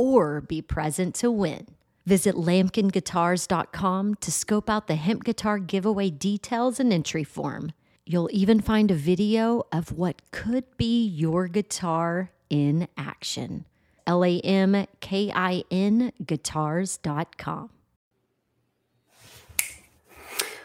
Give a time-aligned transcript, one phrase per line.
[0.00, 1.66] or be present to win.
[2.06, 7.72] Visit lamkinguitars.com to scope out the hemp guitar giveaway details and entry form.
[8.06, 13.66] You'll even find a video of what could be your guitar in action.
[14.06, 17.70] L A M K I N guitars.com.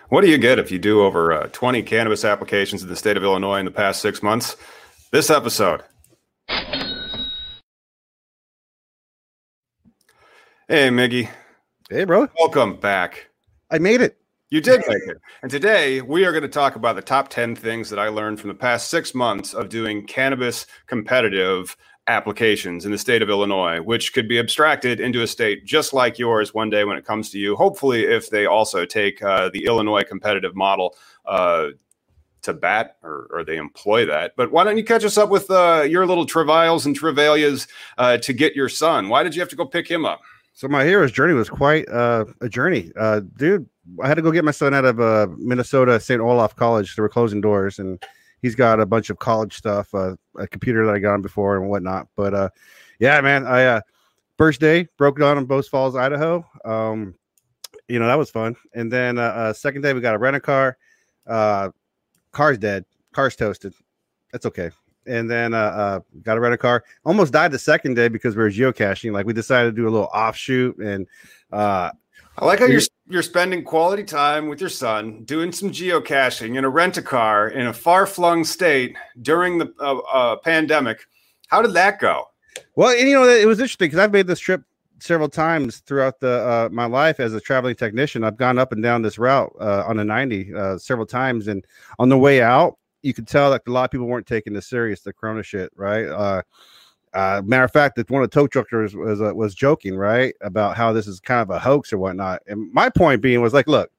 [0.09, 3.17] What do you get if you do over uh, 20 cannabis applications in the state
[3.17, 4.55] of Illinois in the past six months?
[5.11, 5.83] This episode.
[10.67, 11.29] Hey, Miggy.
[11.91, 12.27] Hey, bro.
[12.39, 13.29] Welcome back.
[13.69, 14.17] I made it.
[14.49, 15.17] You did make it.
[15.43, 18.39] And today we are going to talk about the top 10 things that I learned
[18.39, 21.77] from the past six months of doing cannabis competitive
[22.07, 26.17] applications in the state of Illinois, which could be abstracted into a state just like
[26.17, 27.55] yours one day when it comes to you.
[27.55, 30.95] Hopefully, if they also take uh, the Illinois competitive model
[31.27, 31.67] uh,
[32.41, 34.33] to bat or, or, they employ that.
[34.35, 37.67] But why don't you catch us up with uh, your little travails and travalias
[37.99, 39.09] uh, to get your son?
[39.09, 40.21] Why did you have to go pick him up?
[40.55, 43.67] So my hero's journey was quite uh, a journey, uh, dude.
[44.01, 46.21] I had to go get my son out of uh, Minnesota St.
[46.21, 46.95] Olaf College.
[46.95, 48.01] They were closing doors, and
[48.41, 51.57] he's got a bunch of college stuff, uh, a computer that I got him before
[51.57, 52.07] and whatnot.
[52.15, 52.49] But uh,
[52.99, 53.81] yeah, man, I uh,
[54.37, 56.45] first day broke down in Post Falls, Idaho.
[56.63, 57.15] Um,
[57.89, 58.55] you know that was fun.
[58.73, 59.17] And then
[59.53, 60.77] second day we got a rent a car.
[61.27, 61.71] Uh,
[62.31, 62.85] car's dead.
[63.11, 63.73] Car's toasted.
[64.31, 64.71] That's okay
[65.07, 66.83] and then uh, uh, got to rent a car.
[67.05, 69.11] Almost died the second day because we were geocaching.
[69.11, 71.07] Like we decided to do a little offshoot, and
[71.51, 71.91] uh,
[72.37, 76.65] I like how you're you're spending quality time with your son doing some geocaching in
[76.65, 81.05] a rent a car in a far flung state during the uh, uh, pandemic.
[81.47, 82.25] How did that go?
[82.75, 84.63] Well, and, you know it was interesting because I've made this trip
[84.99, 88.23] several times throughout the uh, my life as a traveling technician.
[88.23, 91.65] I've gone up and down this route uh, on the 90 uh, several times, and
[91.99, 94.67] on the way out, you could tell that a lot of people weren't taking this
[94.67, 96.07] serious, the Corona shit, right?
[96.07, 96.41] Uh,
[97.13, 100.33] uh, matter of fact, that one of the tow truckers was uh, was joking, right,
[100.41, 102.41] about how this is kind of a hoax or whatnot.
[102.47, 103.91] And my point being was like, look,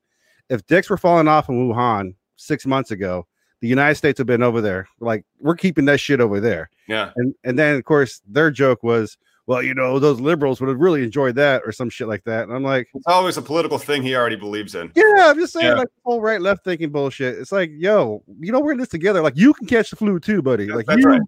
[0.50, 3.26] if dicks were falling off in Wuhan six months ago,
[3.60, 4.88] the United States have been over there.
[5.00, 6.68] Like, we're keeping that shit over there.
[6.88, 7.12] Yeah.
[7.16, 10.78] And and then of course their joke was, well, you know, those liberals would have
[10.78, 12.44] really enjoyed that or some shit like that.
[12.44, 14.90] And I'm like, it's always a political thing he already believes in.
[14.94, 15.74] Yeah, I'm just saying, yeah.
[15.74, 17.38] like whole right left thinking bullshit.
[17.38, 19.22] It's like, yo, you know, we're in this together.
[19.22, 20.66] Like, you can catch the flu too, buddy.
[20.66, 21.22] Like, That's you, right.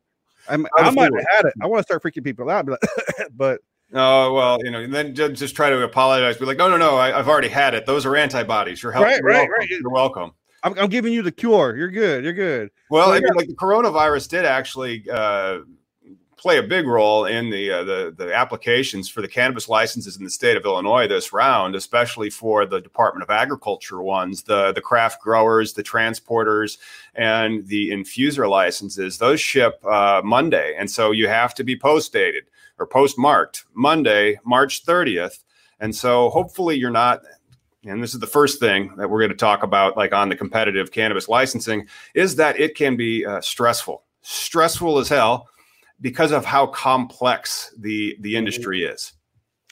[0.49, 1.55] I'm, I might have had it.
[1.62, 2.81] I want to start freaking people out, but,
[3.37, 3.61] but
[3.95, 6.37] Oh well, you know, and then just try to apologize.
[6.37, 7.87] Be like, no, no, no, I, have already had it.
[7.87, 8.83] Those are antibodies.
[8.83, 9.12] You're helping.
[9.12, 9.53] Right, right, welcome.
[9.59, 9.69] right.
[9.71, 10.33] You're welcome.
[10.62, 11.75] I'm, I'm, giving you the cure.
[11.75, 12.23] You're good.
[12.23, 12.71] You're good.
[12.91, 13.33] Well, so, I mean, yeah.
[13.34, 15.61] like the coronavirus did actually uh,
[16.38, 20.25] play a big role in the, uh, the the applications for the cannabis licenses in
[20.25, 24.81] the state of Illinois this round, especially for the Department of Agriculture ones, the the
[24.81, 26.78] craft growers, the transporters,
[27.15, 29.19] and the infuser licenses.
[29.19, 32.44] Those ship uh, Monday, and so you have to be post dated
[32.78, 35.43] or postmarked Monday, March 30th.
[35.81, 37.22] And so hopefully you're not
[37.84, 40.37] and this is the first thing that we're going to talk about like on the
[40.37, 45.48] competitive cannabis licensing is that it can be uh, stressful stressful as hell
[46.00, 48.38] because of how complex the the mm-hmm.
[48.38, 49.12] industry is.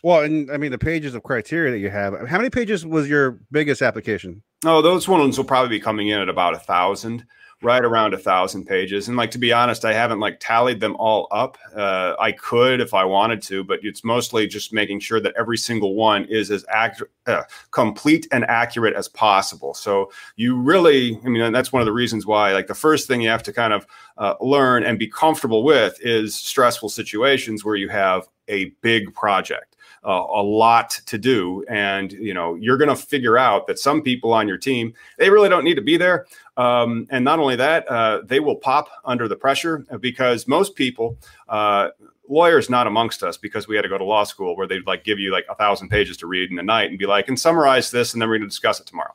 [0.02, 2.28] Well, and I mean the pages of criteria that you have.
[2.28, 4.42] How many pages was your biggest application?
[4.64, 7.24] Oh, those ones will probably be coming in at about a thousand
[7.62, 9.08] right around a thousand pages.
[9.08, 11.56] And like to be honest, I haven't like tallied them all up.
[11.74, 15.56] Uh, I could if I wanted to, but it's mostly just making sure that every
[15.56, 19.72] single one is as accurate, uh, complete and accurate as possible.
[19.72, 22.52] So you really, I mean, that's one of the reasons why.
[22.52, 23.86] Like the first thing you have to kind of
[24.18, 29.75] uh, learn and be comfortable with is stressful situations where you have a big project
[30.06, 34.00] uh, a lot to do and you know you're going to figure out that some
[34.00, 36.26] people on your team they really don't need to be there
[36.56, 41.18] um, and not only that uh, they will pop under the pressure because most people
[41.48, 41.88] uh,
[42.28, 45.02] lawyers not amongst us because we had to go to law school where they'd like
[45.02, 47.38] give you like a thousand pages to read in a night and be like and
[47.38, 49.12] summarize this and then we're going to discuss it tomorrow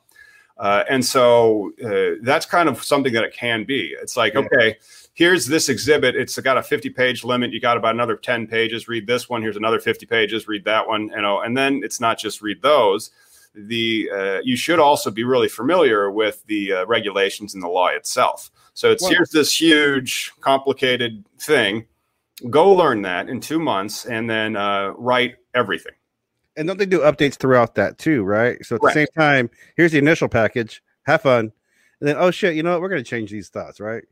[0.58, 3.96] Uh, and so uh, that's kind of something that it can be.
[4.00, 4.40] It's like, yeah.
[4.40, 4.78] okay,
[5.14, 6.16] here's this exhibit.
[6.16, 7.52] It's got a 50 page limit.
[7.52, 8.88] You got about another 10 pages.
[8.88, 9.42] Read this one.
[9.42, 10.48] Here's another 50 pages.
[10.48, 11.08] Read that one.
[11.08, 13.10] You know, and then it's not just read those.
[13.54, 17.88] The uh, you should also be really familiar with the uh, regulations and the law
[17.88, 18.50] itself.
[18.72, 21.84] So it's well, here's this huge, complicated thing.
[22.48, 25.92] Go learn that in two months, and then uh, write everything.
[26.56, 28.64] And don't they do updates throughout that too, right?
[28.64, 28.94] So at right.
[28.94, 30.82] the same time, here's the initial package.
[31.02, 31.52] Have fun,
[32.00, 32.80] and then oh shit, you know what?
[32.80, 34.04] We're going to change these thoughts, right?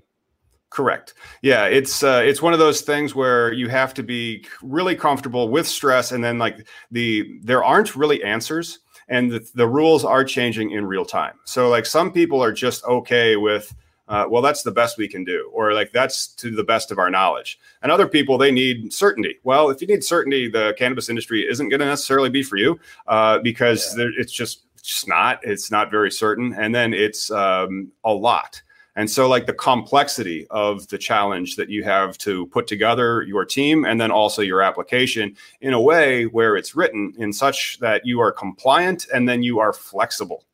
[0.70, 1.14] Correct.
[1.42, 5.48] Yeah, it's uh, it's one of those things where you have to be really comfortable
[5.48, 8.78] with stress, and then like the there aren't really answers,
[9.08, 11.34] and the, the rules are changing in real time.
[11.44, 13.74] So like some people are just okay with.
[14.06, 16.98] Uh, well, that's the best we can do, or like that's to the best of
[16.98, 17.60] our knowledge.
[17.82, 19.38] And other people, they need certainty.
[19.44, 22.80] Well, if you need certainty, the cannabis industry isn't going to necessarily be for you
[23.06, 24.06] uh, because yeah.
[24.18, 25.40] it's just it's just not.
[25.42, 28.60] It's not very certain, and then it's um, a lot.
[28.96, 33.44] And so, like the complexity of the challenge that you have to put together your
[33.44, 38.04] team and then also your application in a way where it's written in such that
[38.04, 40.44] you are compliant and then you are flexible,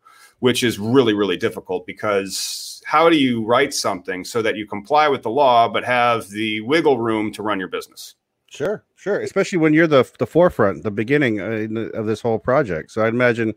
[0.41, 5.09] which is really, really difficult because how do you write something so that you comply
[5.09, 8.15] with the law but have the wiggle room to run your business?
[8.49, 9.21] Sure, sure.
[9.21, 12.93] Especially when you're the the forefront, the beginning uh, of this whole project.
[12.93, 13.55] So I'd imagine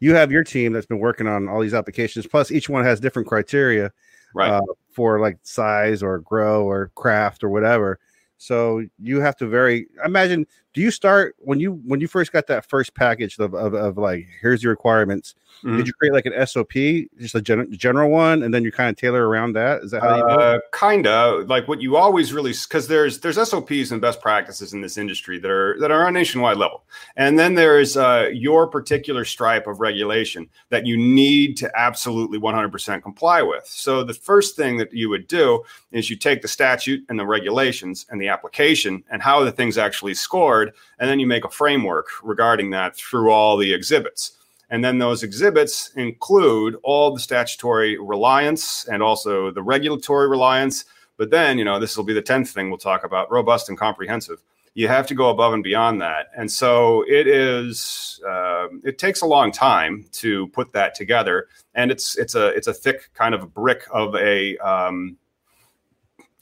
[0.00, 2.26] you have your team that's been working on all these applications.
[2.26, 3.92] Plus, each one has different criteria
[4.36, 4.50] right.
[4.50, 7.98] uh, for like size or grow or craft or whatever.
[8.38, 10.46] So you have to very imagine.
[10.76, 13.96] Do you start when you when you first got that first package of of, of
[13.96, 15.34] like here's your requirements?
[15.64, 15.78] Mm-hmm.
[15.78, 16.72] Did you create like an SOP,
[17.18, 19.82] just a gen- general one, and then you kind of tailor around that?
[19.82, 23.20] Is that how you do uh, kind of like what you always really because there's
[23.20, 26.84] there's SOPs and best practices in this industry that are that are on nationwide level,
[27.16, 33.02] and then there's uh, your particular stripe of regulation that you need to absolutely 100%
[33.02, 33.66] comply with.
[33.66, 37.26] So the first thing that you would do is you take the statute and the
[37.26, 40.65] regulations and the application and how the thing's actually scored,
[40.98, 44.32] and then you make a framework regarding that through all the exhibits.
[44.70, 50.84] And then those exhibits include all the statutory reliance and also the regulatory reliance.
[51.16, 53.78] But then, you know, this will be the 10th thing we'll talk about robust and
[53.78, 54.42] comprehensive.
[54.74, 56.26] You have to go above and beyond that.
[56.36, 61.46] And so it is, uh, it takes a long time to put that together.
[61.74, 65.16] And it's, it's a, it's a thick kind of brick of a, um,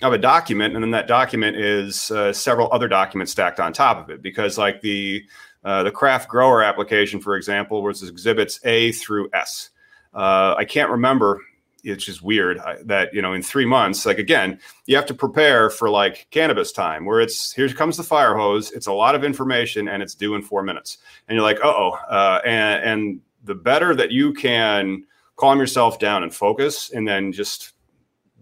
[0.03, 3.99] of a document, and then that document is uh, several other documents stacked on top
[3.99, 4.23] of it.
[4.23, 5.25] Because, like the
[5.65, 9.71] uh, the craft grower application, for example, was exhibits A through S.
[10.13, 11.41] Uh, I can't remember.
[11.83, 15.69] It's just weird that you know in three months, like again, you have to prepare
[15.69, 18.73] for like cannabis time, where it's here comes the fire hose.
[18.73, 20.99] It's a lot of information, and it's due in four minutes,
[21.29, 25.05] and you're like, oh, uh, and and the better that you can
[25.37, 27.74] calm yourself down and focus, and then just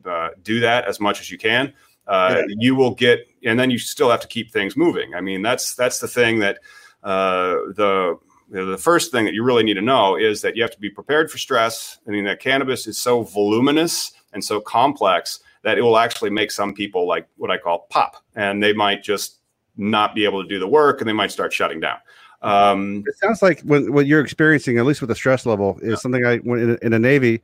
[0.07, 1.73] uh, do that as much as you can.
[2.07, 2.55] Uh, yeah.
[2.59, 5.15] You will get, and then you still have to keep things moving.
[5.15, 6.59] I mean, that's that's the thing that
[7.03, 8.19] uh, the
[8.51, 10.91] the first thing that you really need to know is that you have to be
[10.91, 11.99] prepared for stress.
[12.07, 16.51] I mean, that cannabis is so voluminous and so complex that it will actually make
[16.51, 19.39] some people like what I call pop, and they might just
[19.77, 21.99] not be able to do the work, and they might start shutting down.
[22.43, 25.91] Um, it sounds like when, what you're experiencing, at least with the stress level, is
[25.91, 25.95] yeah.
[25.97, 27.41] something I went in, in the Navy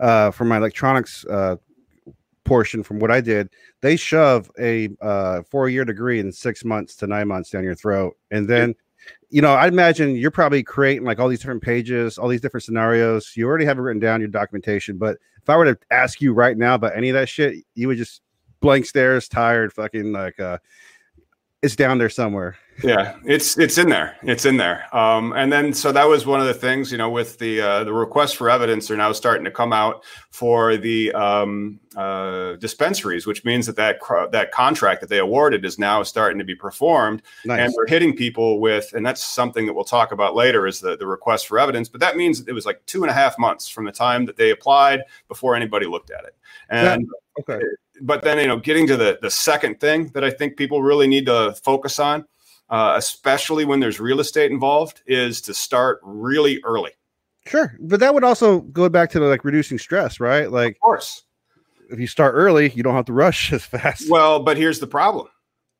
[0.00, 1.56] uh, for my electronics uh,
[2.50, 2.82] portion.
[2.82, 3.48] From what I did,
[3.80, 7.76] they shove a uh, four year degree in six months to nine months down your
[7.76, 8.74] throat, and then.
[9.30, 12.64] You know, I imagine you're probably creating like all these different pages, all these different
[12.64, 13.32] scenarios.
[13.34, 14.98] You already have it written down, your documentation.
[14.98, 17.88] But if I were to ask you right now about any of that shit, you
[17.88, 18.20] would just
[18.60, 20.58] blank stares, tired, fucking like uh
[21.62, 24.16] it's down there somewhere yeah, it's it's in there.
[24.22, 24.94] It's in there.
[24.96, 27.84] Um, and then so that was one of the things, you know, with the uh,
[27.84, 33.26] the requests for evidence are now starting to come out for the um, uh, dispensaries,
[33.26, 34.00] which means that that
[34.32, 37.60] that contract that they awarded is now starting to be performed, nice.
[37.60, 40.96] and we're hitting people with, and that's something that we'll talk about later, is the
[40.96, 41.88] the request for evidence.
[41.88, 44.26] But that means that it was like two and a half months from the time
[44.26, 46.34] that they applied before anybody looked at it,
[46.68, 47.02] and.
[47.02, 47.06] Yeah.
[47.38, 47.60] Okay.
[48.00, 51.06] But then, you know, getting to the the second thing that I think people really
[51.06, 52.24] need to focus on
[52.70, 56.92] uh, especially when there's real estate involved, is to start really early.
[57.46, 60.50] Sure, but that would also go back to the, like reducing stress, right?
[60.50, 61.24] Like, of course,
[61.90, 64.08] if you start early, you don't have to rush as fast.
[64.08, 65.26] Well, but here's the problem: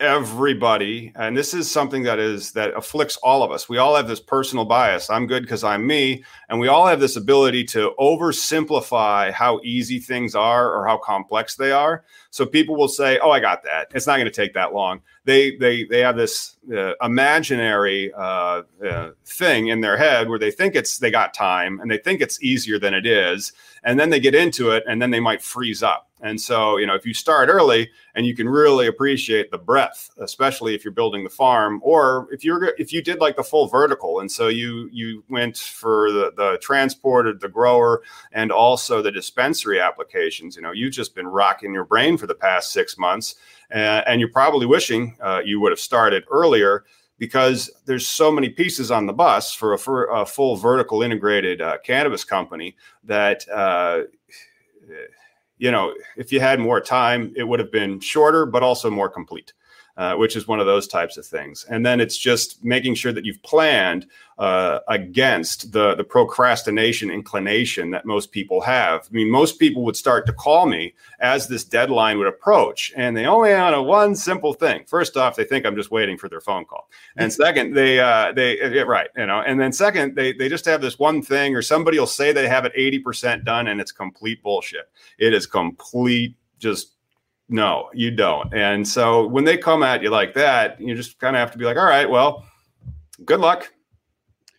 [0.01, 3.69] everybody and this is something that is that afflicts all of us.
[3.69, 5.11] We all have this personal bias.
[5.11, 9.99] I'm good because i'm me and we all have this ability to oversimplify how easy
[9.99, 12.05] things are or how complex they are.
[12.31, 13.89] So people will say oh i got that.
[13.95, 18.63] It's not going to take that long they they they have this uh, imaginary uh,
[18.87, 22.21] uh, thing in their head where they think it's they got time and they think
[22.21, 23.53] it's easier than it is.
[23.83, 26.11] And then they get into it and then they might freeze up.
[26.23, 30.11] And so, you know, if you start early and you can really appreciate the breadth,
[30.19, 33.69] especially if you're building the farm, or if you're if you did like the full
[33.69, 39.11] vertical, and so you you went for the the transporter, the grower, and also the
[39.11, 40.57] dispensary applications.
[40.57, 43.37] You know, you've just been rocking your brain for the past six months,
[43.73, 46.85] uh, and you're probably wishing uh, you would have started earlier
[47.19, 51.61] because there's so many pieces on the bus for a, for a full vertical integrated
[51.61, 52.75] uh, cannabis company
[53.05, 54.03] that uh,
[55.61, 59.11] you know, if you had more time, it would have been shorter, but also more
[59.11, 59.53] complete.
[60.01, 61.67] Uh, which is one of those types of things.
[61.69, 64.07] And then it's just making sure that you've planned
[64.39, 69.07] uh, against the the procrastination inclination that most people have.
[69.11, 73.15] I mean, most people would start to call me as this deadline would approach, and
[73.15, 74.85] they only on a one simple thing.
[74.87, 76.89] First off, they think I'm just waiting for their phone call,
[77.19, 80.65] and second, they uh, they yeah, right, you know, and then second, they they just
[80.65, 83.83] have this one thing, or somebody will say they have it eighty percent done, and
[83.83, 84.89] it's complete bullshit.
[85.19, 86.95] It is complete just
[87.51, 88.55] no, you don't.
[88.55, 91.59] And so when they come at you like that, you just kind of have to
[91.59, 92.47] be like, all right, well,
[93.25, 93.73] good luck.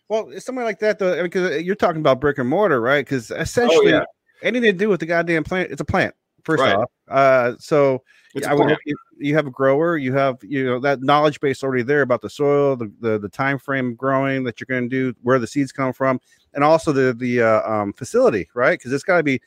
[0.08, 3.04] Well, it's something like that though, because you're talking about brick and mortar, right?
[3.04, 4.04] Because essentially, oh, yeah.
[4.42, 6.14] anything to do with the goddamn plant, it's a plant.
[6.44, 6.74] First right.
[6.74, 8.02] off, uh, so
[8.34, 11.62] it's I would you, you have a grower, you have you know that knowledge base
[11.62, 15.12] already there about the soil, the the, the time frame growing that you're going to
[15.12, 16.20] do, where the seeds come from,
[16.52, 18.76] and also the the uh, um, facility, right?
[18.76, 19.40] Because it's got to be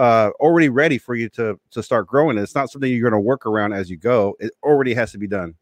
[0.00, 2.38] uh, already ready for you to to start growing.
[2.38, 4.34] It's not something you're going to work around as you go.
[4.40, 5.54] It already has to be done,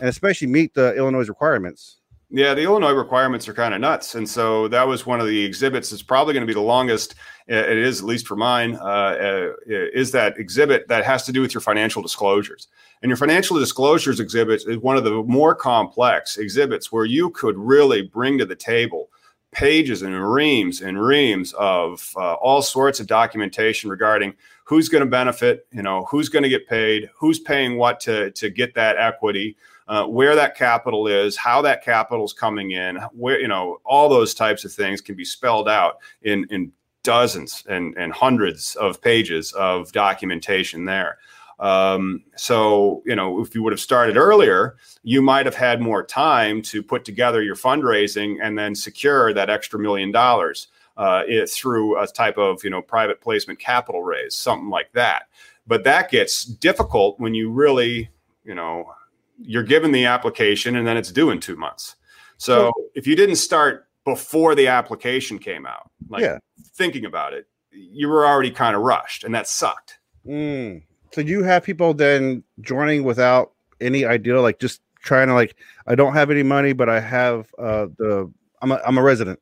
[0.00, 1.98] and especially meet the Illinois requirements.
[2.30, 5.44] Yeah, the Illinois requirements are kind of nuts, and so that was one of the
[5.44, 5.92] exhibits.
[5.92, 7.16] It's probably going to be the longest.
[7.46, 8.76] It is at least for mine.
[8.76, 12.68] Uh, uh, is that exhibit that has to do with your financial disclosures,
[13.02, 17.58] and your financial disclosures exhibit is one of the more complex exhibits where you could
[17.58, 19.10] really bring to the table
[19.52, 25.10] pages and reams and reams of uh, all sorts of documentation regarding who's going to
[25.10, 28.96] benefit, you know, who's going to get paid, who's paying what to, to get that
[28.96, 29.56] equity,
[29.88, 34.08] uh, where that capital is, how that capital is coming in, where, you know, all
[34.08, 39.02] those types of things can be spelled out in, in dozens and, and hundreds of
[39.02, 41.18] pages of documentation there.
[41.62, 46.04] Um, so, you know, if you would have started earlier, you might have had more
[46.04, 50.66] time to put together your fundraising and then secure that extra million dollars
[50.96, 55.28] uh, it, through a type of, you know, private placement capital raise, something like that.
[55.64, 58.10] But that gets difficult when you really,
[58.44, 58.92] you know,
[59.38, 61.94] you're given the application and then it's due in two months.
[62.38, 66.38] So if you didn't start before the application came out, like yeah.
[66.74, 70.00] thinking about it, you were already kind of rushed and that sucked.
[70.26, 70.82] Mm.
[71.12, 75.94] So you have people then joining without any idea, like just trying to like, I
[75.94, 79.38] don't have any money, but I have uh the I'm a I'm a resident.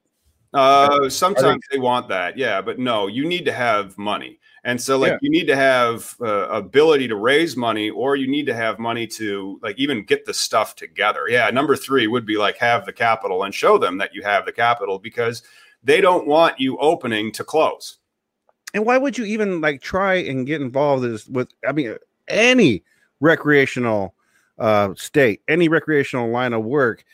[0.53, 4.99] Uh, sometimes they, want that, yeah, but no, you need to have money, and so
[4.99, 5.19] like yeah.
[5.23, 9.07] you need to have uh, ability to raise money, or you need to have money
[9.07, 11.27] to like even get the stuff together.
[11.29, 14.45] Yeah, number three would be like have the capital and show them that you have
[14.45, 15.45] the capital because
[15.85, 18.00] they don't want you opening to close
[18.75, 21.97] and why would you even like try and get involved with i mean
[22.29, 22.83] any
[23.21, 24.15] recreational
[24.59, 27.05] uh state any recreational line of work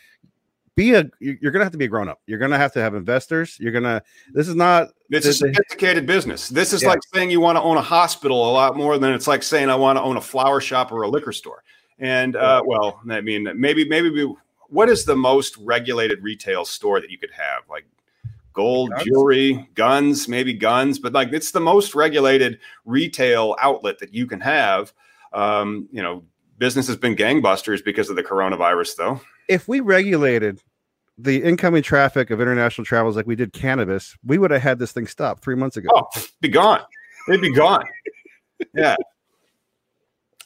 [0.76, 3.56] be a you're gonna have to be a grown-up you're gonna have to have investors.
[3.58, 4.02] You're gonna
[4.34, 6.48] this is not it's a sophisticated business.
[6.50, 6.90] This is yeah.
[6.90, 9.70] like saying you want to own a hospital a lot more than it's like saying
[9.70, 11.64] i want to own a flower shop or a liquor store.
[11.98, 14.34] And uh well i mean maybe maybe we,
[14.68, 17.62] what is the most regulated retail store that you could have?
[17.70, 17.86] Like
[18.56, 19.04] gold guns?
[19.04, 24.40] jewelry, guns, maybe guns, but like it's the most regulated retail outlet that you can
[24.40, 24.92] have.
[25.32, 26.24] Um, you know,
[26.58, 29.20] business has been gangbusters because of the coronavirus, though.
[29.48, 30.62] If we regulated
[31.18, 34.92] the incoming traffic of international travels like we did cannabis, we would have had this
[34.92, 35.88] thing stopped three months ago.
[35.94, 36.06] Oh,
[36.40, 36.80] be gone.
[37.28, 37.84] It'd be gone.
[38.74, 38.96] yeah.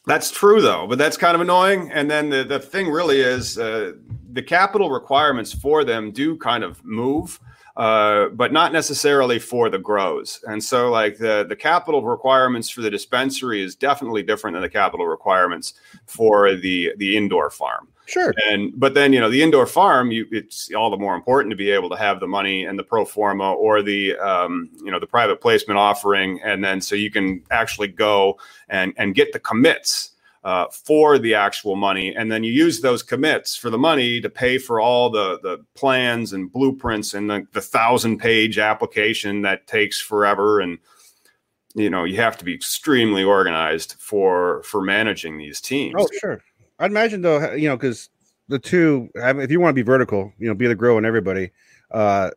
[0.07, 1.91] That's true, though, but that's kind of annoying.
[1.93, 3.93] And then the, the thing really is uh,
[4.33, 7.39] the capital requirements for them do kind of move
[7.77, 10.43] uh, but not necessarily for the grows.
[10.47, 14.71] And so, like the the capital requirements for the dispensary is definitely different than the
[14.71, 15.75] capital requirements
[16.07, 17.89] for the the indoor farm.
[18.07, 18.35] Sure.
[18.49, 21.57] And but then you know the indoor farm, you it's all the more important to
[21.57, 24.99] be able to have the money and the pro forma or the um, you know
[24.99, 28.37] the private placement offering, and then so you can actually go
[28.69, 30.10] and and get the commits
[30.43, 34.31] uh, for the actual money, and then you use those commits for the money to
[34.31, 39.67] pay for all the the plans and blueprints and the, the thousand page application that
[39.67, 40.61] takes forever.
[40.61, 40.79] And
[41.75, 45.95] you know you have to be extremely organized for for managing these teams.
[45.97, 46.43] Oh sure.
[46.79, 48.09] I'd imagine though you know because
[48.49, 51.51] the two if you want to be vertical you know be the grow and everybody
[51.93, 52.31] uh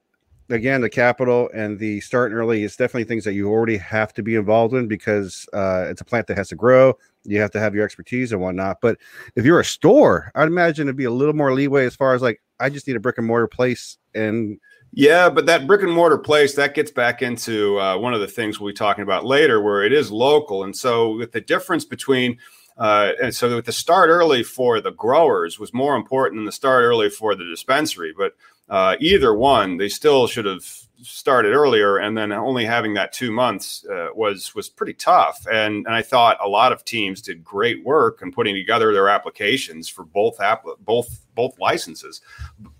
[0.50, 4.24] again the capital and the starting early is definitely things that you already have to
[4.24, 6.94] be involved in because uh it's a plant that has to grow.
[7.26, 8.82] You have to have your expertise and whatnot.
[8.82, 8.98] But
[9.36, 12.22] if you're a store i'd imagine it'd be a little more leeway as far as
[12.22, 14.60] like i just need a brick and mortar place and
[14.96, 18.28] yeah, but that brick and mortar place that gets back into uh, one of the
[18.28, 21.84] things we'll be talking about later, where it is local, and so with the difference
[21.84, 22.38] between
[22.78, 26.52] uh, and so with the start early for the growers was more important than the
[26.52, 28.14] start early for the dispensary.
[28.18, 28.36] But
[28.70, 30.66] uh, either one, they still should have
[31.04, 35.46] started earlier, and then only having that two months uh, was was pretty tough.
[35.52, 39.10] And and I thought a lot of teams did great work in putting together their
[39.10, 42.22] applications for both app both both licenses,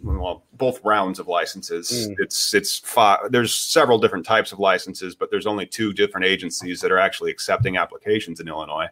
[0.02, 2.08] well, both rounds of licenses.
[2.10, 2.16] Mm.
[2.20, 6.82] It's it's five, there's several different types of licenses, but there's only two different agencies
[6.82, 8.88] that are actually accepting applications in Illinois.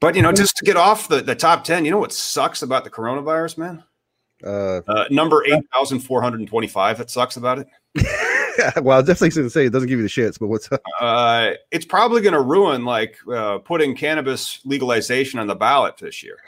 [0.00, 2.62] But you know, just to get off the, the top ten, you know what sucks
[2.62, 3.84] about the coronavirus, man?
[4.42, 6.98] Uh, uh, number eight thousand four hundred and twenty-five.
[6.98, 7.66] That sucks about it.
[8.82, 10.80] well, I definitely shouldn't say it doesn't give you the shits, but what's up?
[11.00, 16.22] Uh, it's probably going to ruin like uh, putting cannabis legalization on the ballot this
[16.22, 16.38] year.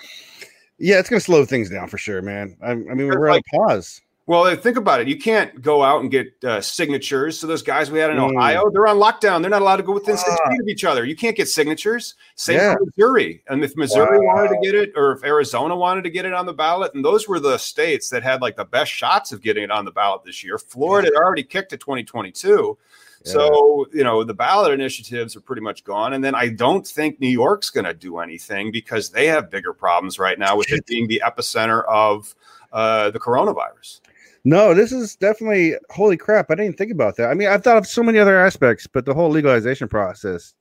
[0.78, 2.56] Yeah, it's going to slow things down for sure, man.
[2.62, 4.00] I, I mean, we're like, at pause.
[4.26, 5.08] Well, think about it.
[5.08, 7.40] You can't go out and get uh, signatures.
[7.40, 8.30] So those guys we had in mm.
[8.30, 9.40] Ohio, they're on lockdown.
[9.40, 10.48] They're not allowed to go within six ah.
[10.48, 11.04] feet of each other.
[11.04, 12.14] You can't get signatures.
[12.36, 12.74] Same yeah.
[12.74, 13.42] for Missouri.
[13.48, 14.34] And if Missouri wow.
[14.36, 17.04] wanted to get it, or if Arizona wanted to get it on the ballot, and
[17.04, 19.90] those were the states that had like the best shots of getting it on the
[19.90, 20.56] ballot this year.
[20.56, 22.78] Florida had already kicked to 2022.
[23.24, 23.32] Yeah.
[23.32, 26.12] So, you know, the ballot initiatives are pretty much gone.
[26.12, 29.72] And then I don't think New York's going to do anything because they have bigger
[29.72, 32.36] problems right now with it being the epicenter of
[32.72, 34.00] uh, the coronavirus.
[34.44, 36.50] No, this is definitely holy crap.
[36.50, 37.30] I didn't think about that.
[37.30, 40.54] I mean, I've thought of so many other aspects, but the whole legalization process,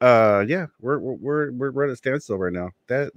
[0.00, 2.70] uh, yeah, we're we're we're, we're at a standstill right now.
[2.86, 3.12] That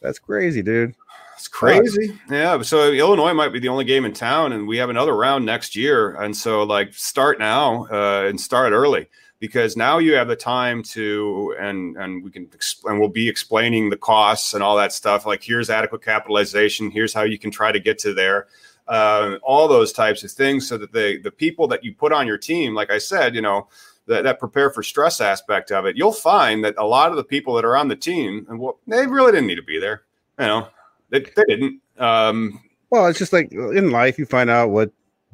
[0.00, 0.94] that's crazy, dude.
[1.36, 2.18] It's crazy.
[2.28, 2.60] Yeah.
[2.62, 5.76] So Illinois might be the only game in town, and we have another round next
[5.76, 6.14] year.
[6.20, 10.82] And so, like, start now uh, and start early because now you have the time
[10.82, 12.48] to and and we can
[12.84, 15.24] and we'll be explaining the costs and all that stuff.
[15.24, 16.90] Like, here's adequate capitalization.
[16.90, 18.48] Here's how you can try to get to there
[18.92, 22.26] uh, all those types of things, so that the the people that you put on
[22.26, 23.68] your team, like I said, you know,
[24.06, 27.24] that, that prepare for stress aspect of it, you'll find that a lot of the
[27.24, 30.02] people that are on the team, and well, they really didn't need to be there.
[30.38, 30.68] You know,
[31.08, 31.80] they, they didn't.
[31.96, 34.90] Um, well, it's just like in life, you find out what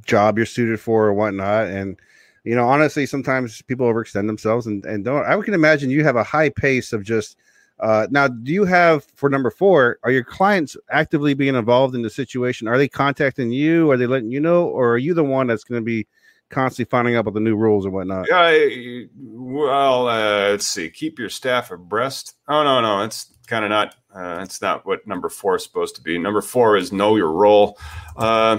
[0.07, 1.99] job you're suited for or whatnot, and
[2.45, 5.27] you know, honestly, sometimes people overextend themselves and, and don't.
[5.27, 7.37] I can imagine you have a high pace of just
[7.81, 9.99] uh, now, do you have for number four?
[10.03, 12.67] Are your clients actively being involved in the situation?
[12.67, 13.91] Are they contacting you?
[13.91, 16.07] Are they letting you know, or are you the one that's going to be
[16.51, 18.27] constantly finding out about the new rules and whatnot?
[18.29, 20.91] Yeah, well, uh, let's see.
[20.91, 22.35] Keep your staff abreast.
[22.49, 23.95] Oh no, no, it's kind of not.
[24.13, 26.19] Uh, that's not what number four is supposed to be.
[26.19, 27.79] Number four is know your role.
[28.17, 28.59] Uh,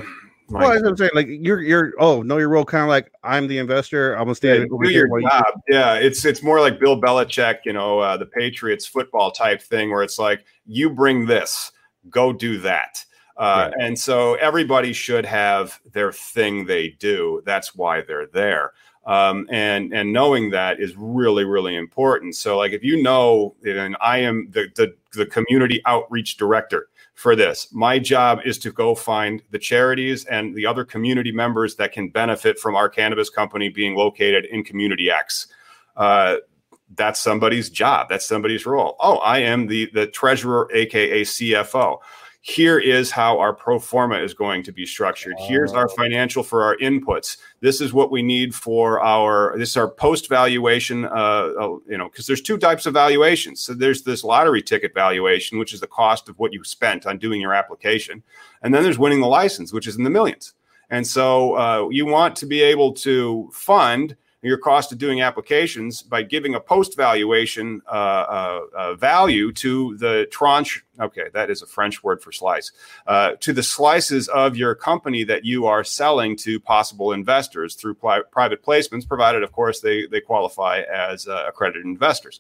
[0.50, 3.48] my well, I'm saying, like you're you're oh know your role, kind of like I'm
[3.48, 4.14] the investor.
[4.14, 5.08] I'm gonna stay yeah, over here.
[5.08, 5.46] Your job.
[5.68, 9.62] You- yeah, it's it's more like Bill Belichick, you know, uh, the Patriots football type
[9.62, 11.72] thing, where it's like you bring this,
[12.10, 13.06] go do that.
[13.38, 13.86] Uh, right.
[13.86, 17.42] And so everybody should have their thing they do.
[17.46, 18.74] That's why they're there.
[19.06, 22.36] Um, and and knowing that is really really important.
[22.36, 27.36] So like if you know, and I am the the, the community outreach director for
[27.36, 27.68] this.
[27.74, 32.08] My job is to go find the charities and the other community members that can
[32.08, 35.48] benefit from our cannabis company being located in Community X.
[35.98, 36.38] Uh,
[36.96, 38.08] that's somebody's job.
[38.08, 38.96] That's somebody's role.
[39.02, 42.00] Oh, I am the the treasurer, aka CFO
[42.42, 45.36] here is how our pro forma is going to be structured.
[45.40, 47.38] Here's our financial for our inputs.
[47.60, 51.04] This is what we need for our this is our post valuation.
[51.04, 53.60] Uh, uh, you know, because there's two types of valuations.
[53.60, 57.18] So there's this lottery ticket valuation, which is the cost of what you spent on
[57.18, 58.24] doing your application,
[58.62, 60.54] and then there's winning the license, which is in the millions.
[60.90, 66.02] And so uh, you want to be able to fund your cost of doing applications
[66.02, 70.84] by giving a post valuation uh, uh, uh, value to the tranche.
[71.00, 72.72] Okay, that is a French word for slice.
[73.06, 77.96] Uh, to the slices of your company that you are selling to possible investors through
[77.96, 82.40] pli- private placements, provided, of course, they they qualify as uh, accredited investors.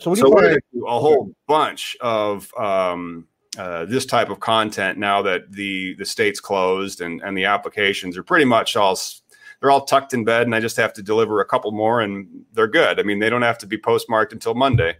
[0.00, 2.52] So, so we're do a whole bunch of.
[2.54, 7.44] Um, uh, this type of content now that the the state's closed and and the
[7.44, 8.96] applications are pretty much all
[9.64, 12.44] they're all tucked in bed, and I just have to deliver a couple more, and
[12.52, 13.00] they're good.
[13.00, 14.98] I mean, they don't have to be postmarked until Monday.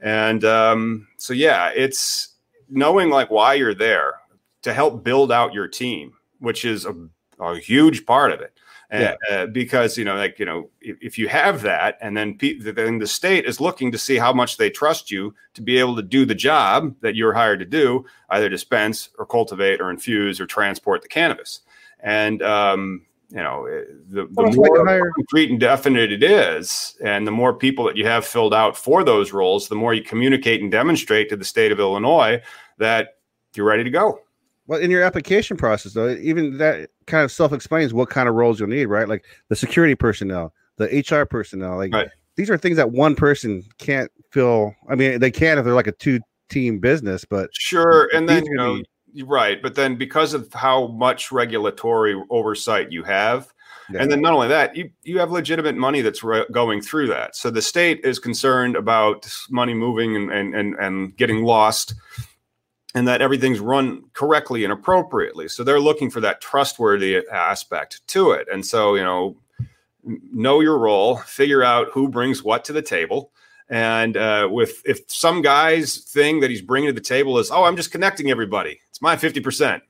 [0.00, 2.30] And um, so, yeah, it's
[2.70, 4.14] knowing like why you're there
[4.62, 6.94] to help build out your team, which is a,
[7.38, 8.54] a huge part of it.
[8.90, 9.16] Yeah.
[9.30, 12.58] Uh, because you know, like you know, if, if, you have that, and then pe-
[12.58, 15.96] then the state is looking to see how much they trust you to be able
[15.96, 20.40] to do the job that you're hired to do, either dispense or cultivate or infuse
[20.40, 21.60] or transport the cannabis.
[22.00, 25.12] And um, you know, eh, the, the more higher.
[25.16, 29.04] concrete and definite it is, and the more people that you have filled out for
[29.04, 32.40] those roles, the more you communicate and demonstrate to the state of Illinois
[32.78, 33.18] that
[33.54, 34.20] you're ready to go.
[34.66, 38.34] Well, in your application process, though, even that kind of self explains what kind of
[38.34, 39.08] roles you'll need, right?
[39.08, 41.76] Like the security personnel, the HR personnel.
[41.76, 42.08] Like right.
[42.36, 44.74] these are things that one person can't fill.
[44.88, 48.08] I mean, they can if they're like a two team business, but sure.
[48.14, 48.82] And then you know,
[49.24, 53.52] Right, but then because of how much regulatory oversight you have,
[53.90, 54.02] yeah.
[54.02, 57.34] and then not only that, you you have legitimate money that's re- going through that.
[57.34, 61.94] So the state is concerned about money moving and and and, and getting lost,
[62.94, 65.48] and that everything's run correctly and appropriately.
[65.48, 68.46] So they're looking for that trustworthy aspect to it.
[68.52, 69.36] And so you know,
[70.04, 73.32] know your role, figure out who brings what to the table
[73.68, 77.64] and uh, with if some guy's thing that he's bringing to the table is, oh,
[77.64, 78.80] I'm just connecting everybody.
[78.90, 79.82] It's my fifty percent.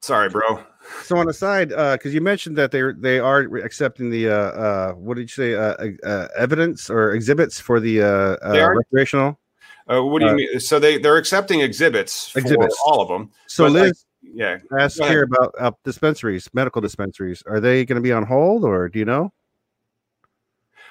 [0.00, 0.62] Sorry, bro.
[1.04, 4.34] So on the side, because uh, you mentioned that they they are accepting the uh,
[4.34, 8.36] uh, what did you say uh, uh, evidence or exhibits for the uh,
[8.76, 9.38] recreational.
[9.86, 10.60] what do you mean?
[10.60, 12.76] So they they're accepting exhibits, exhibits.
[12.78, 13.30] for all of them.
[13.46, 17.42] So Liz, yeah, asked here about dispensaries, medical dispensaries.
[17.46, 19.32] Are they going to be on hold, or do you know?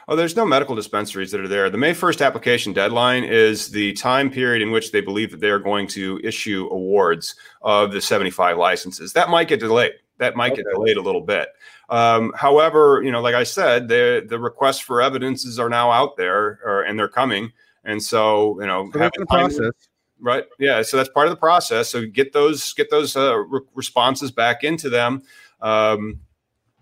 [0.08, 1.70] Oh, there's no medical dispensaries that are there.
[1.70, 5.50] The May 1st application deadline is the time period in which they believe that they
[5.50, 9.14] are going to issue awards of the 75 licenses.
[9.14, 9.94] That might get delayed.
[10.18, 10.64] That might okay.
[10.64, 11.50] get delayed a little bit.
[11.90, 16.16] Um, however, you know, like I said, the the requests for evidences are now out
[16.16, 17.52] there, or, and they're coming.
[17.84, 19.72] And so, you know, so the process.
[20.20, 20.46] Right.
[20.60, 20.84] Yeah.
[20.84, 21.90] So that's part of the process.
[21.90, 25.24] So get those get those uh, re- responses back into them.
[25.62, 26.20] Um,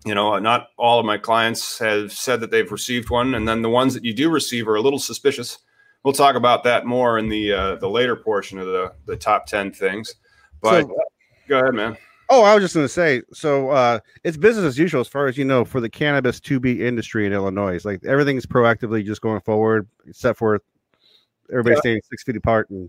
[0.04, 3.62] you know, not all of my clients have said that they've received one, and then
[3.62, 5.58] the ones that you do receive are a little suspicious.
[6.02, 9.46] We'll talk about that more in the uh, the later portion of the the top
[9.46, 10.14] ten things.
[10.62, 10.96] But so,
[11.48, 11.96] go ahead, man.
[12.32, 15.26] Oh, I was just going to say, so uh, it's business as usual as far
[15.26, 17.74] as you know for the cannabis to be industry in Illinois.
[17.74, 20.62] It's like everything's proactively just going forward, except for
[21.50, 21.80] everybody yeah.
[21.80, 22.88] staying six feet apart and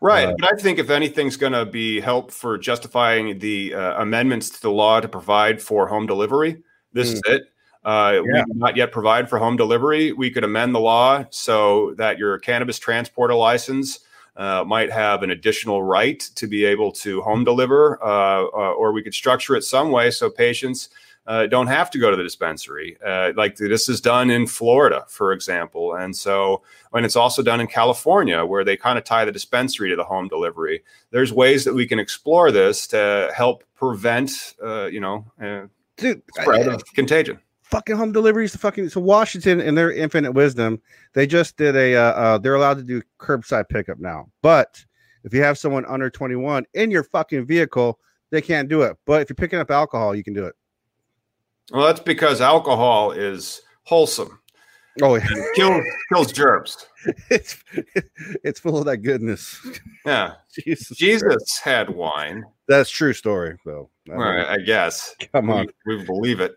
[0.00, 0.28] Right.
[0.28, 4.48] Uh, but I think if anything's going to be help for justifying the uh, amendments
[4.50, 7.14] to the law to provide for home delivery, this mm.
[7.14, 7.42] is it.
[7.84, 8.20] Uh, yeah.
[8.20, 10.12] We do not yet provide for home delivery.
[10.12, 14.00] We could amend the law so that your cannabis transporter license
[14.36, 18.92] uh, might have an additional right to be able to home deliver, uh, uh, or
[18.92, 20.88] we could structure it some way so patients
[21.30, 22.96] uh, don't have to go to the dispensary.
[23.06, 25.94] Uh, like this is done in Florida, for example.
[25.94, 26.62] And so,
[26.92, 30.02] and it's also done in California, where they kind of tie the dispensary to the
[30.02, 30.82] home delivery.
[31.12, 36.20] There's ways that we can explore this to help prevent, uh, you know, uh, Dude,
[36.34, 37.38] spread I, of contagion.
[37.62, 41.94] Fucking home deliveries to fucking so Washington in their infinite wisdom, they just did a
[41.94, 44.28] uh, uh, they're allowed to do curbside pickup now.
[44.42, 44.84] But
[45.22, 48.96] if you have someone under 21 in your fucking vehicle, they can't do it.
[49.06, 50.56] But if you're picking up alcohol, you can do it.
[51.70, 54.40] Well, that's because alcohol is wholesome.
[55.02, 55.26] Oh, yeah.
[55.54, 56.86] kills kills germs.
[57.30, 57.56] It's
[58.44, 59.58] it's full of that goodness.
[60.04, 62.44] Yeah, Jesus, Jesus had wine.
[62.68, 63.88] That's true story, though.
[64.10, 65.14] All right, I guess.
[65.32, 66.56] Come on, we, we believe it.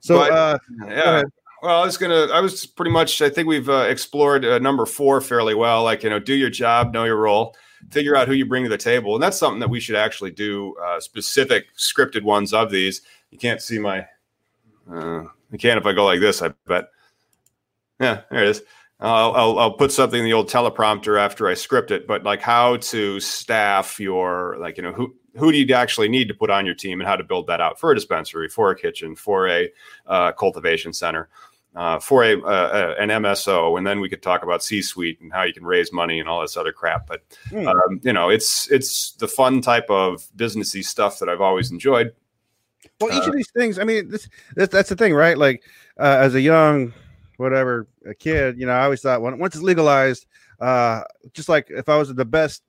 [0.00, 1.22] So, but, uh, yeah.
[1.62, 2.26] Well, I was gonna.
[2.32, 3.22] I was pretty much.
[3.22, 5.84] I think we've uh, explored uh, number four fairly well.
[5.84, 7.54] Like you know, do your job, know your role,
[7.90, 10.32] figure out who you bring to the table, and that's something that we should actually
[10.32, 10.74] do.
[10.84, 13.02] Uh, specific scripted ones of these.
[13.30, 14.06] You can't see my
[14.92, 16.88] uh, I can't if I go like this, I bet.
[18.00, 18.62] Yeah, there it is.
[19.00, 22.42] I'll, I'll, I'll, put something in the old teleprompter after I script it, but like
[22.42, 26.50] how to staff your, like, you know, who, who do you actually need to put
[26.50, 29.14] on your team and how to build that out for a dispensary, for a kitchen,
[29.14, 29.70] for a
[30.06, 31.28] uh, cultivation center,
[31.76, 35.44] uh, for a, uh, an MSO, and then we could talk about C-suite and how
[35.44, 37.06] you can raise money and all this other crap.
[37.06, 37.68] But mm.
[37.68, 42.12] um, you know, it's it's the fun type of businessy stuff that I've always enjoyed.
[43.00, 45.38] Well, each uh, of these things, I mean, this, this that's the thing, right?
[45.38, 45.62] Like,
[45.98, 46.92] uh, as a young,
[47.36, 50.26] whatever, a kid, you know, I always thought when, once it's legalized,
[50.60, 52.62] uh, just like if I was the best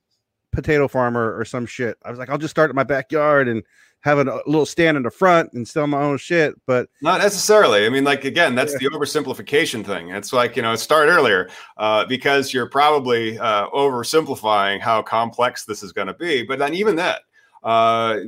[0.52, 3.62] potato farmer or some shit, I was like, I'll just start in my backyard and
[4.02, 6.54] have a, a little stand in the front and sell my own shit.
[6.64, 7.84] But not necessarily.
[7.84, 8.88] I mean, like again, that's yeah.
[8.88, 10.10] the oversimplification thing.
[10.10, 15.82] It's like you know, start earlier uh, because you're probably uh, oversimplifying how complex this
[15.82, 16.44] is going to be.
[16.44, 17.22] But then even that.
[17.62, 18.20] Uh,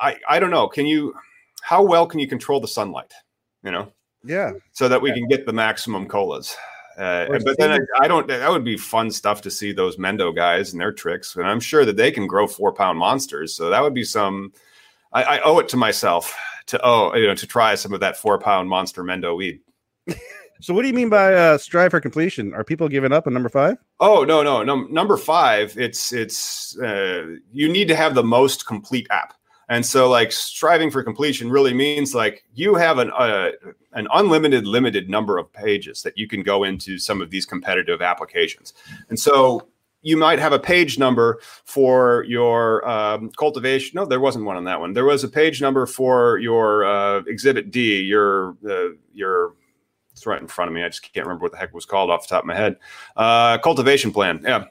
[0.00, 0.68] I I don't know.
[0.68, 1.14] Can you
[1.68, 3.12] how well can you control the sunlight?
[3.62, 3.92] You know?
[4.24, 4.52] Yeah.
[4.72, 6.56] So that we can get the maximum colas.
[6.96, 8.26] Uh, but then I, I, don't.
[8.26, 11.60] That would be fun stuff to see those Mendo guys and their tricks, and I'm
[11.60, 13.54] sure that they can grow four pound monsters.
[13.54, 14.52] So that would be some.
[15.12, 16.34] I, I owe it to myself
[16.66, 19.60] to oh you know to try some of that four pound monster Mendo weed.
[20.60, 22.52] so what do you mean by uh, strive for completion?
[22.52, 23.76] Are people giving up on number five?
[24.00, 25.78] Oh no no no number five.
[25.78, 29.34] It's it's uh, you need to have the most complete app.
[29.68, 33.50] And so, like striving for completion really means like you have an uh,
[33.92, 38.00] an unlimited, limited number of pages that you can go into some of these competitive
[38.00, 38.72] applications.
[39.10, 39.68] And so,
[40.02, 43.96] you might have a page number for your um, cultivation.
[43.96, 44.92] No, there wasn't one on that one.
[44.92, 49.54] There was a page number for your uh, Exhibit D, your uh, your
[50.12, 50.82] it's right in front of me.
[50.82, 52.56] I just can't remember what the heck it was called off the top of my
[52.56, 52.76] head.
[53.16, 54.40] Uh, cultivation plan.
[54.44, 54.64] Yeah,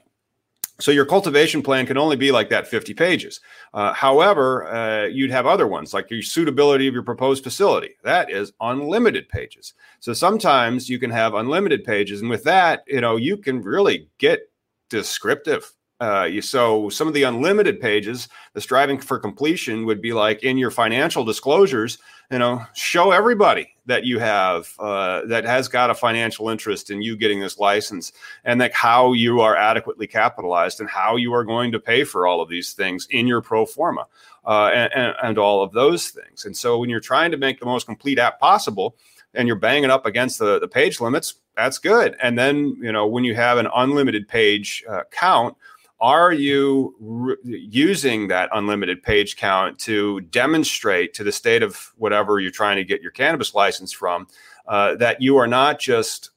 [0.80, 3.40] so your cultivation plan can only be like that 50 pages.
[3.74, 7.96] Uh, however, uh, you'd have other ones like your suitability of your proposed facility.
[8.04, 9.74] That is unlimited pages.
[10.00, 14.08] So sometimes you can have unlimited pages, and with that, you know, you can really
[14.18, 14.50] get
[14.88, 20.44] descriptive uh, so some of the unlimited pages, the striving for completion would be like
[20.44, 21.98] in your financial disclosures,
[22.30, 27.02] you know, show everybody that you have uh, that has got a financial interest in
[27.02, 28.12] you getting this license
[28.44, 32.26] and like how you are adequately capitalized and how you are going to pay for
[32.26, 34.06] all of these things in your pro forma
[34.46, 36.44] uh, and, and, and all of those things.
[36.44, 38.96] And so when you're trying to make the most complete app possible
[39.34, 42.14] and you're banging up against the, the page limits, that's good.
[42.22, 45.56] And then, you know, when you have an unlimited page uh, count,
[46.00, 52.38] are you re- using that unlimited page count to demonstrate to the state of whatever
[52.38, 54.26] you're trying to get your cannabis license from
[54.66, 56.30] uh, that you are not just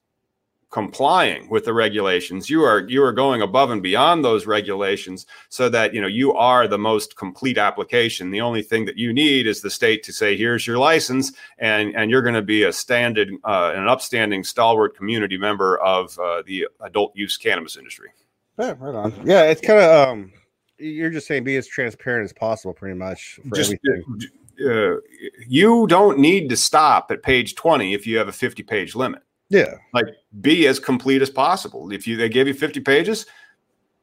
[0.71, 2.50] complying with the regulations?
[2.50, 6.34] You are you are going above and beyond those regulations so that you know you
[6.34, 8.32] are the most complete application.
[8.32, 11.95] The only thing that you need is the state to say here's your license and
[11.95, 16.41] and you're going to be a standard uh, an upstanding stalwart community member of uh,
[16.47, 18.10] the adult use cannabis industry
[18.62, 19.13] yeah, right on.
[19.26, 20.34] Yeah, it's kind of um,
[20.78, 24.30] you're just saying be as transparent as possible, pretty much for just, everything.
[24.63, 24.97] Uh,
[25.47, 29.21] you don't need to stop at page 20 if you have a 50 page limit.
[29.50, 30.06] Yeah, like
[30.39, 31.91] be as complete as possible.
[31.91, 33.26] If you they give you 50 pages,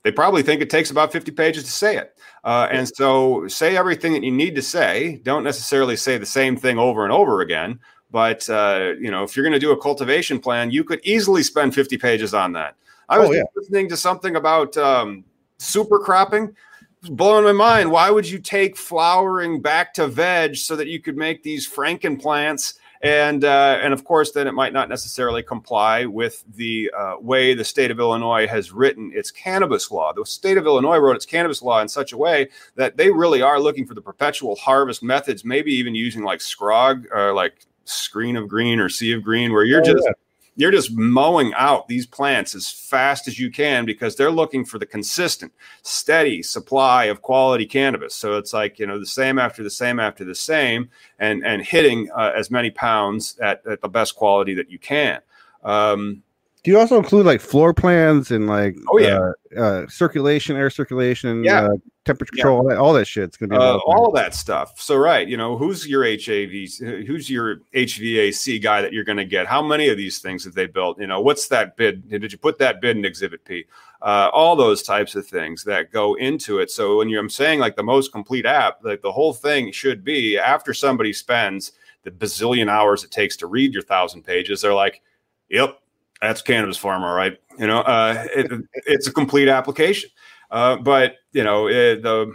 [0.02, 2.18] they probably think it takes about 50 pages to say it.
[2.44, 5.20] Uh, and so say everything that you need to say.
[5.22, 7.78] Don't necessarily say the same thing over and over again.
[8.10, 11.42] But uh, you know, if you're going to do a cultivation plan, you could easily
[11.42, 12.76] spend 50 pages on that.
[13.08, 13.42] I was oh, yeah.
[13.56, 15.24] listening to something about um,
[15.58, 16.54] super cropping.
[17.02, 17.90] blowing my mind.
[17.90, 22.20] Why would you take flowering back to veg so that you could make these Franken
[22.20, 22.74] plants?
[23.00, 27.54] And uh, and of course, then it might not necessarily comply with the uh, way
[27.54, 30.12] the state of Illinois has written its cannabis law.
[30.12, 33.40] The state of Illinois wrote its cannabis law in such a way that they really
[33.40, 38.36] are looking for the perpetual harvest methods, maybe even using like scrog or like screen
[38.36, 40.12] of green or sea of green, where you're oh, just yeah
[40.58, 44.80] you're just mowing out these plants as fast as you can because they're looking for
[44.80, 48.16] the consistent, steady supply of quality cannabis.
[48.16, 50.90] So it's like you know the same after the same after the same,
[51.20, 55.20] and and hitting uh, as many pounds at, at the best quality that you can.
[55.62, 56.24] Um,
[56.68, 60.68] do you also include like floor plans and like oh yeah uh, uh, circulation, air
[60.68, 61.62] circulation, yeah.
[61.62, 61.70] Uh,
[62.04, 64.78] temperature control, all, that, all that shit's gonna be uh, all that stuff.
[64.78, 69.24] So right, you know, who's your HAV, who's your HVAC guy that you're going to
[69.24, 69.46] get?
[69.46, 71.00] How many of these things have they built?
[71.00, 72.06] You know, what's that bid?
[72.10, 73.64] Did you put that bid in Exhibit P?
[74.02, 76.70] Uh, all those types of things that go into it.
[76.70, 80.04] So when you, I'm saying like the most complete app, like the whole thing should
[80.04, 84.74] be after somebody spends the bazillion hours it takes to read your thousand pages, they're
[84.74, 85.00] like,
[85.48, 85.78] "Yep,
[86.20, 87.38] that's cannabis farm, all right.
[87.58, 88.50] You know, uh, it,
[88.86, 90.10] it's a complete application.
[90.50, 92.32] Uh, but you know, it, the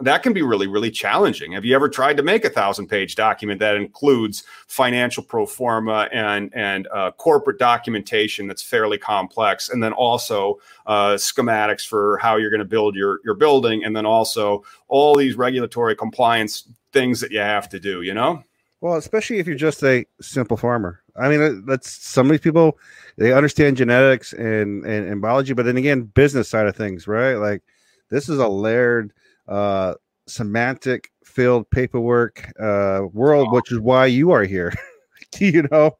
[0.00, 1.52] that can be really, really challenging.
[1.52, 6.08] Have you ever tried to make a thousand page document that includes financial pro forma
[6.12, 12.36] and and uh, corporate documentation that's fairly complex, and then also uh, schematics for how
[12.36, 17.20] you're going to build your your building, and then also all these regulatory compliance things
[17.20, 18.02] that you have to do.
[18.02, 18.42] You know.
[18.80, 21.00] Well, especially if you're just a simple farmer.
[21.18, 22.78] I mean, that's some of these people
[23.16, 27.34] they understand genetics and, and, and biology, but then again, business side of things, right?
[27.34, 27.62] Like
[28.10, 29.12] this is a layered,
[29.48, 29.94] uh,
[30.26, 34.72] semantic filled paperwork uh, world, which is why you are here.
[35.38, 35.96] you know,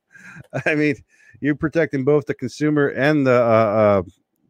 [0.66, 0.96] I mean,
[1.40, 4.02] you're protecting both the consumer and the uh, uh,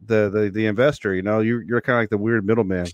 [0.05, 1.13] the, the the investor.
[1.13, 2.87] You know, you're you're kind of like the weird middleman.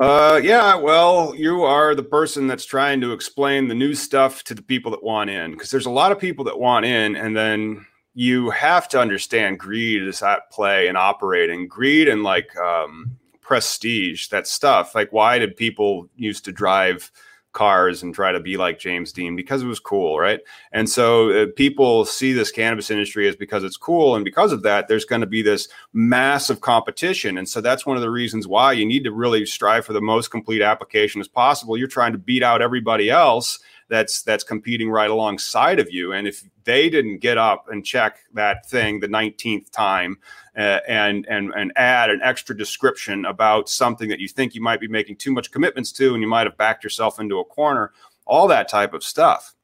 [0.00, 0.74] Uh, yeah.
[0.74, 4.90] Well, you are the person that's trying to explain the new stuff to the people
[4.90, 8.50] that want in, because there's a lot of people that want in, and then you
[8.50, 14.46] have to understand greed is at play and operating greed and like um, prestige that
[14.46, 17.10] stuff like why did people used to drive
[17.54, 20.40] cars and try to be like James Dean because it was cool, right?
[20.72, 24.62] And so uh, people see this cannabis industry as because it's cool, and because of
[24.62, 27.38] that, there's going to be this massive competition.
[27.38, 30.02] And so that's one of the reasons why you need to really strive for the
[30.02, 31.76] most complete application as possible.
[31.78, 36.12] You're trying to beat out everybody else that's that's competing right alongside of you.
[36.12, 40.18] And if they didn't get up and check that thing the 19th time
[40.56, 44.80] uh, and and and add an extra description about something that you think you might
[44.80, 47.92] be making too much commitments to, and you might have backed yourself into a corner,
[48.24, 49.54] all that type of stuff,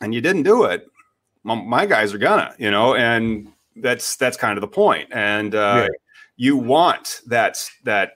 [0.00, 0.86] and you didn't do it,
[1.42, 5.08] my, my guys are gonna, you know, and that's that's kind of the point.
[5.12, 5.96] And uh, yeah.
[6.36, 8.12] you want that that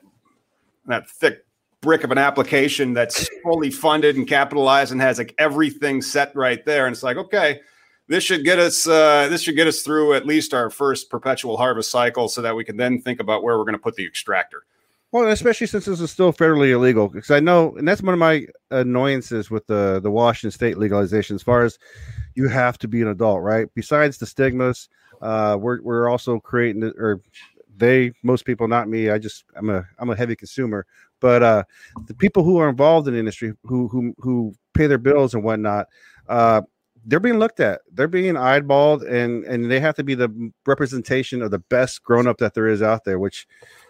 [0.87, 1.44] that thick
[1.85, 6.65] brick of an application that's fully funded and capitalized and has like everything set right
[6.65, 6.87] there.
[6.87, 7.61] And it's like, okay,
[8.09, 11.57] this should get us uh, this should get us through at least our first perpetual
[11.57, 14.07] harvest cycle, so that we can then think about where we're going to put the
[14.07, 14.65] extractor.
[15.13, 18.19] Well, especially since this is still fairly illegal, because I know, and that's one of
[18.19, 21.37] my annoyances with the the Washington State legalization.
[21.37, 21.79] As far as
[22.35, 23.69] you have to be an adult, right?
[23.75, 24.89] Besides the stigmas,
[25.23, 27.21] uh, we're we're also creating or
[27.77, 30.87] they most people not me i just i'm a i'm a heavy consumer
[31.25, 31.65] but uh,
[32.07, 35.43] the people who are involved in the industry, who who who pay their bills and
[35.43, 35.87] whatnot,
[36.29, 36.61] uh,
[37.07, 37.81] they're being looked at.
[37.91, 42.27] They're being eyeballed, and and they have to be the representation of the best grown
[42.27, 43.19] up that there is out there.
[43.19, 43.47] Which,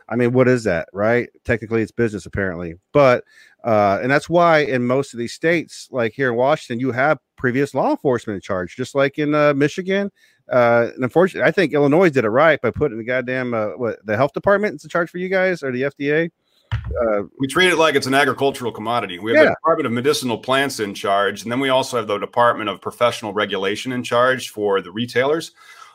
[0.08, 1.28] I mean, what is that, right?
[1.44, 3.24] Technically, it's business apparently, but
[3.64, 7.18] uh, and that's why in most of these states, like here in Washington, you have
[7.36, 10.12] previous law enforcement in charge, just like in uh, Michigan.
[10.52, 14.06] Uh, and unfortunately, I think Illinois did it right by putting the goddamn uh, what
[14.06, 16.30] the health department in charge for you guys or the FDA
[16.72, 19.18] uh, we treat it like it's an agricultural commodity.
[19.18, 19.44] We have yeah.
[19.44, 22.80] the Department of Medicinal Plants in charge, and then we also have the Department of
[22.80, 25.52] Professional Regulation in charge for the retailers.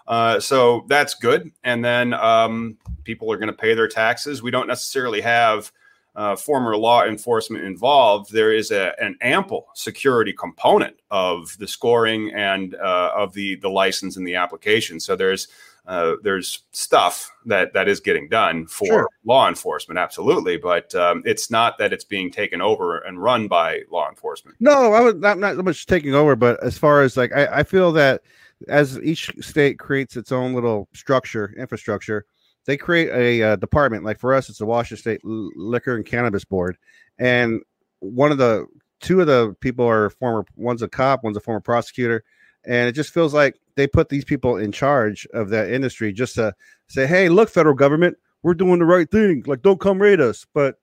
[0.08, 1.52] Uh, so that's good.
[1.64, 4.42] And then um, people are going to pay their taxes.
[4.42, 5.72] We don't necessarily have
[6.16, 8.34] uh, former law enforcement involved.
[8.34, 13.70] There is a, an ample security component of the scoring and uh, of the the
[13.70, 15.00] license and the application.
[15.00, 15.48] So there's
[15.90, 19.10] uh, there's stuff that that is getting done for sure.
[19.26, 23.82] law enforcement, absolutely, but um, it's not that it's being taken over and run by
[23.90, 24.56] law enforcement.
[24.60, 27.48] No, I was not not so much taking over, but as far as like I,
[27.48, 28.22] I feel that
[28.68, 32.24] as each state creates its own little structure, infrastructure,
[32.66, 34.04] they create a uh, department.
[34.04, 36.78] Like for us, it's the Washington State Liquor and Cannabis Board,
[37.18, 37.64] and
[37.98, 38.68] one of the
[39.02, 40.46] two of the people are former.
[40.56, 42.24] One's a cop, one's a former prosecutor
[42.66, 46.36] and it just feels like they put these people in charge of that industry just
[46.36, 46.54] to
[46.88, 49.44] say, "Hey, look, federal government, we're doing the right thing.
[49.48, 50.76] Like, don't come raid us." But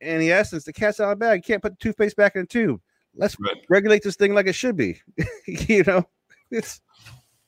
[0.00, 1.38] in the essence, the cat's out of the bag.
[1.38, 2.80] You can't put the toothpaste back in the tube.
[3.16, 3.56] Let's right.
[3.68, 5.00] regulate this thing like it should be.
[5.46, 6.04] you know,
[6.50, 6.80] it's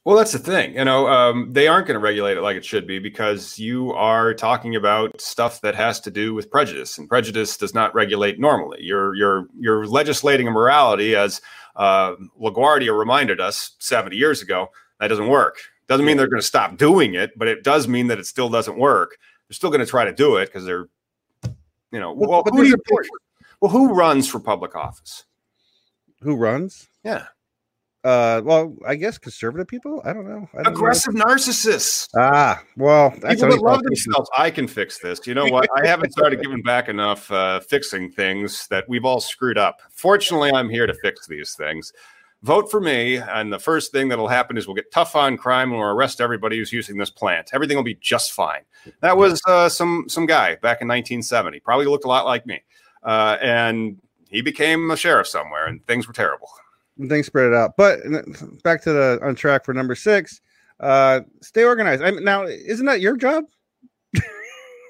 [0.04, 0.74] well, that's the thing.
[0.74, 3.92] You know, um, they aren't going to regulate it like it should be because you
[3.92, 8.38] are talking about stuff that has to do with prejudice, and prejudice does not regulate
[8.38, 8.78] normally.
[8.82, 11.40] You're you're you're legislating a morality, as
[11.76, 14.70] uh, LaGuardia reminded us 70 years ago.
[15.00, 15.58] That doesn't work.
[15.86, 18.48] Doesn't mean they're going to stop doing it, but it does mean that it still
[18.48, 19.18] doesn't work.
[19.48, 20.88] They're still going to try to do it because they're,
[21.92, 22.76] you know, well, well who do you,
[23.60, 25.24] well, who runs for public office?
[26.22, 26.88] Who runs?
[27.02, 27.26] Yeah.
[28.04, 30.02] Uh, well, I guess conservative people.
[30.04, 30.46] I don't know.
[30.52, 31.24] I don't Aggressive know.
[31.24, 32.10] narcissists.
[32.14, 34.28] Ah, well, that's people that love themselves.
[34.36, 35.26] I can fix this.
[35.26, 35.66] You know what?
[35.82, 39.80] I haven't started giving back enough uh, fixing things that we've all screwed up.
[39.90, 41.94] Fortunately, I'm here to fix these things.
[42.42, 45.70] Vote for me, and the first thing that'll happen is we'll get tough on crime
[45.70, 47.52] and we'll arrest everybody who's using this plant.
[47.54, 48.60] Everything will be just fine.
[49.00, 51.60] That was uh, some some guy back in 1970.
[51.60, 52.60] Probably looked a lot like me,
[53.02, 56.48] uh, and he became a sheriff somewhere, and things were terrible
[57.08, 57.76] things spread it out.
[57.76, 58.00] But
[58.62, 60.40] back to the on track for number six.
[60.80, 62.02] Uh, stay organized.
[62.02, 63.44] I mean, now, isn't that your job?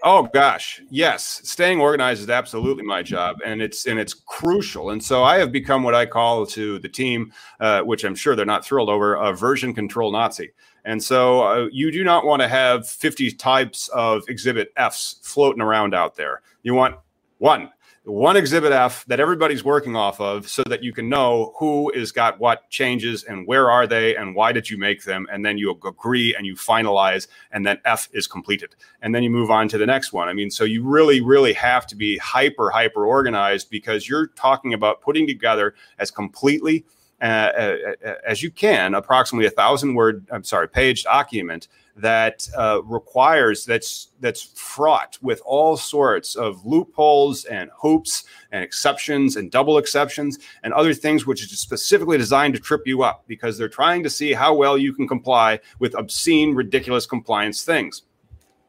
[0.02, 1.40] oh gosh, yes.
[1.44, 4.90] Staying organized is absolutely my job, and it's and it's crucial.
[4.90, 8.34] And so I have become what I call to the team, uh, which I'm sure
[8.34, 10.52] they're not thrilled over, a version control Nazi.
[10.86, 15.62] And so uh, you do not want to have 50 types of exhibit Fs floating
[15.62, 16.42] around out there.
[16.62, 16.96] You want
[17.38, 17.70] one
[18.04, 22.12] one exhibit F that everybody's working off of so that you can know who is
[22.12, 25.26] got what changes and where are they and why did you make them.
[25.32, 28.76] And then you agree and you finalize and then F is completed.
[29.00, 30.28] And then you move on to the next one.
[30.28, 34.74] I mean, so you really, really have to be hyper, hyper organized because you're talking
[34.74, 36.84] about putting together as completely
[37.22, 42.48] uh, uh, uh as you can, approximately a thousand word, I'm sorry, page document that
[42.57, 49.51] uh, requires that's that's fraught with all sorts of loopholes and hoops and exceptions and
[49.51, 53.68] double exceptions and other things which is specifically designed to trip you up because they're
[53.68, 58.03] trying to see how well you can comply with obscene ridiculous compliance things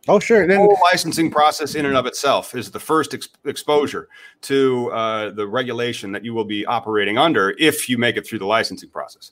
[0.07, 0.45] Oh, sure.
[0.45, 4.07] The whole licensing process in and of itself is the first ex- exposure
[4.41, 8.39] to uh, the regulation that you will be operating under if you make it through
[8.39, 9.32] the licensing process.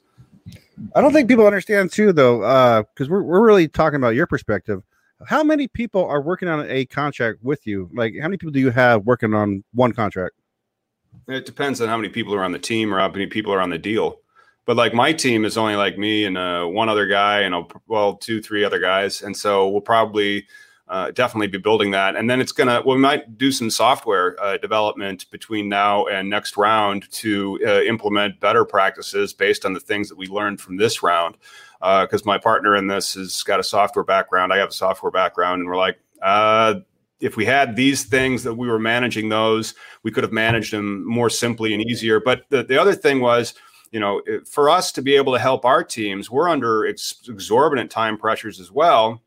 [0.96, 2.40] I don't think people understand too, though,
[2.84, 4.82] because uh, we're we're really talking about your perspective.
[5.26, 7.90] How many people are working on a contract with you?
[7.94, 10.36] Like, how many people do you have working on one contract?
[11.28, 13.62] It depends on how many people are on the team or how many people are
[13.62, 14.20] on the deal.
[14.66, 17.64] But like my team is only like me and uh, one other guy and a,
[17.88, 20.48] well, two, three other guys, and so we'll probably
[20.94, 22.16] uh, definitely be building that.
[22.16, 26.30] And then it's gonna well, we might do some software uh, development between now and
[26.30, 30.78] next round to uh, implement better practices based on the things that we learned from
[30.78, 31.36] this round.
[31.80, 35.12] Because uh, my partner in this has got a software background, I have a software
[35.12, 36.76] background, and we're like uh,
[37.20, 39.74] if we had these things that we were managing those,
[40.04, 42.20] we could have managed them more simply and easier.
[42.20, 43.56] But the, the other thing was,
[43.92, 47.90] you know, for us to be able to help our teams, we're under ex- exorbitant
[47.90, 49.23] time pressures as well.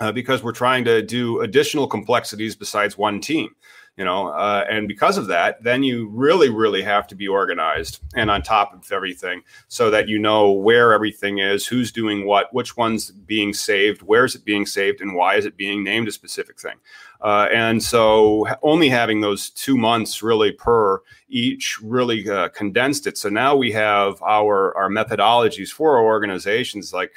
[0.00, 3.54] Uh, because we're trying to do additional complexities besides one team
[3.96, 8.00] you know uh, and because of that then you really really have to be organized
[8.14, 12.52] and on top of everything so that you know where everything is who's doing what
[12.52, 16.08] which one's being saved where is it being saved and why is it being named
[16.08, 16.76] a specific thing
[17.20, 23.16] uh, and so only having those two months really per each really uh, condensed it.
[23.16, 27.12] So now we have our our methodologies for our organizations like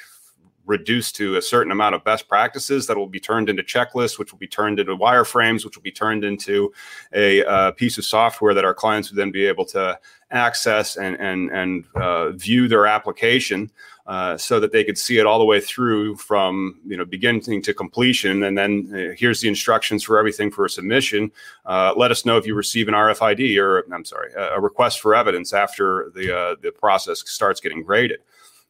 [0.68, 4.30] reduced to a certain amount of best practices that will be turned into checklists, which
[4.30, 6.72] will be turned into wireframes, which will be turned into
[7.14, 9.98] a uh, piece of software that our clients would then be able to
[10.30, 13.70] access and and and uh, view their application
[14.06, 17.62] uh, so that they could see it all the way through from you know beginning
[17.62, 18.42] to completion.
[18.42, 21.32] And then uh, here's the instructions for everything for a submission.
[21.64, 25.14] Uh, let us know if you receive an RFID or I'm sorry, a request for
[25.14, 28.20] evidence after the uh, the process starts getting graded.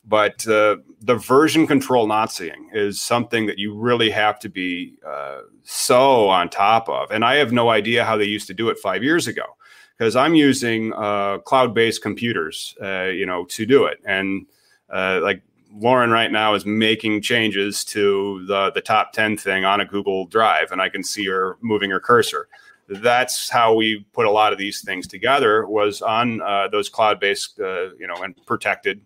[0.08, 4.94] But uh, the version control Naziing is something that you really have to be
[5.64, 7.10] so on top of.
[7.10, 9.44] And I have no idea how they used to do it five years ago
[9.98, 14.46] because I'm using cloud-based computers, you know, to do it and
[14.90, 15.42] uh, like
[15.74, 20.26] Lauren right now is making changes to the the top 10 thing on a Google
[20.26, 22.48] Drive and I can see her moving her cursor.
[22.88, 27.60] That's how we put a lot of these things together was on uh, those cloud-based
[27.60, 29.02] uh, you know and protected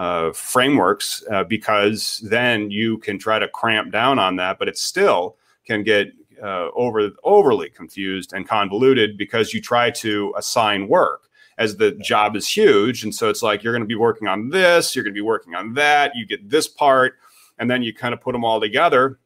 [0.00, 4.78] uh, frameworks uh, because then you can try to cramp down on that but it
[4.78, 5.36] still
[5.66, 6.08] can get
[6.42, 11.28] uh, over overly confused and convoluted because you try to assign work
[11.60, 13.04] as the job is huge.
[13.04, 15.20] And so it's like you're going to be working on this, you're going to be
[15.20, 17.18] working on that, you get this part,
[17.58, 19.20] and then you kind of put them all together.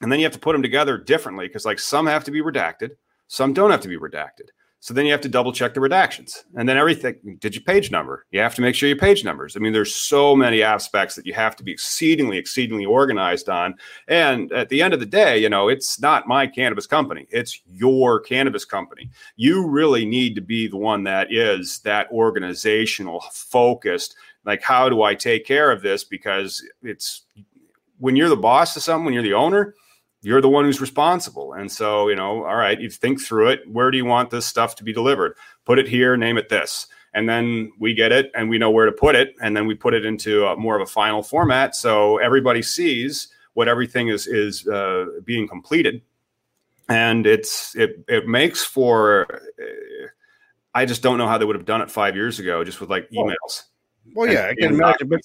[0.00, 2.40] And then you have to put them together differently because, like, some have to be
[2.40, 2.92] redacted,
[3.28, 4.50] some don't have to be redacted.
[4.86, 6.44] So then you have to double check the redactions.
[6.54, 8.24] And then everything, did you page number?
[8.30, 9.56] You have to make sure your page numbers.
[9.56, 13.74] I mean, there's so many aspects that you have to be exceedingly, exceedingly organized on.
[14.06, 17.62] And at the end of the day, you know, it's not my cannabis company, it's
[17.68, 19.10] your cannabis company.
[19.34, 24.14] You really need to be the one that is that organizational focused.
[24.44, 26.04] Like, how do I take care of this?
[26.04, 27.22] Because it's
[27.98, 29.74] when you're the boss of something, when you're the owner,
[30.26, 31.52] you're the one who's responsible.
[31.52, 33.60] And so, you know, all right, you think through it.
[33.70, 35.36] Where do you want this stuff to be delivered?
[35.64, 36.88] Put it here, name it this.
[37.14, 39.36] And then we get it and we know where to put it.
[39.40, 41.76] And then we put it into a, more of a final format.
[41.76, 46.02] So everybody sees what everything is, is uh, being completed.
[46.88, 50.08] And it's, it, it makes for, uh,
[50.74, 52.90] I just don't know how they would have done it five years ago, just with
[52.90, 53.62] like emails.
[54.16, 55.08] Well, yeah, I can imagine.
[55.08, 55.20] But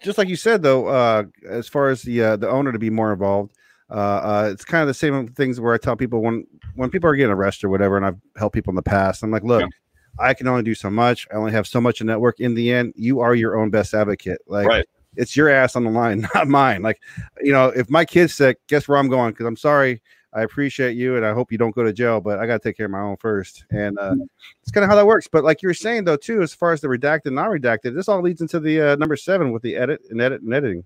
[0.00, 2.90] just like you said, though, uh, as far as the uh, the owner to be
[2.90, 3.56] more involved,
[3.90, 7.10] uh, uh, it's kind of the same things where I tell people when when people
[7.10, 9.22] are getting arrested or whatever, and I've helped people in the past.
[9.22, 9.68] I'm like, look, yeah.
[10.18, 11.26] I can only do so much.
[11.32, 12.40] I only have so much a network.
[12.40, 14.40] In the end, you are your own best advocate.
[14.46, 14.86] Like right.
[15.16, 16.82] it's your ass on the line, not mine.
[16.82, 17.00] Like,
[17.42, 19.32] you know, if my kid's sick, guess where I'm going?
[19.32, 20.02] Because I'm sorry.
[20.32, 22.20] I appreciate you, and I hope you don't go to jail.
[22.20, 24.14] But I got to take care of my own first, and uh,
[24.62, 25.26] it's kind of how that works.
[25.26, 28.22] But like you were saying though, too, as far as the redacted, non-redacted, this all
[28.22, 30.84] leads into the uh, number seven with the edit and edit and editing.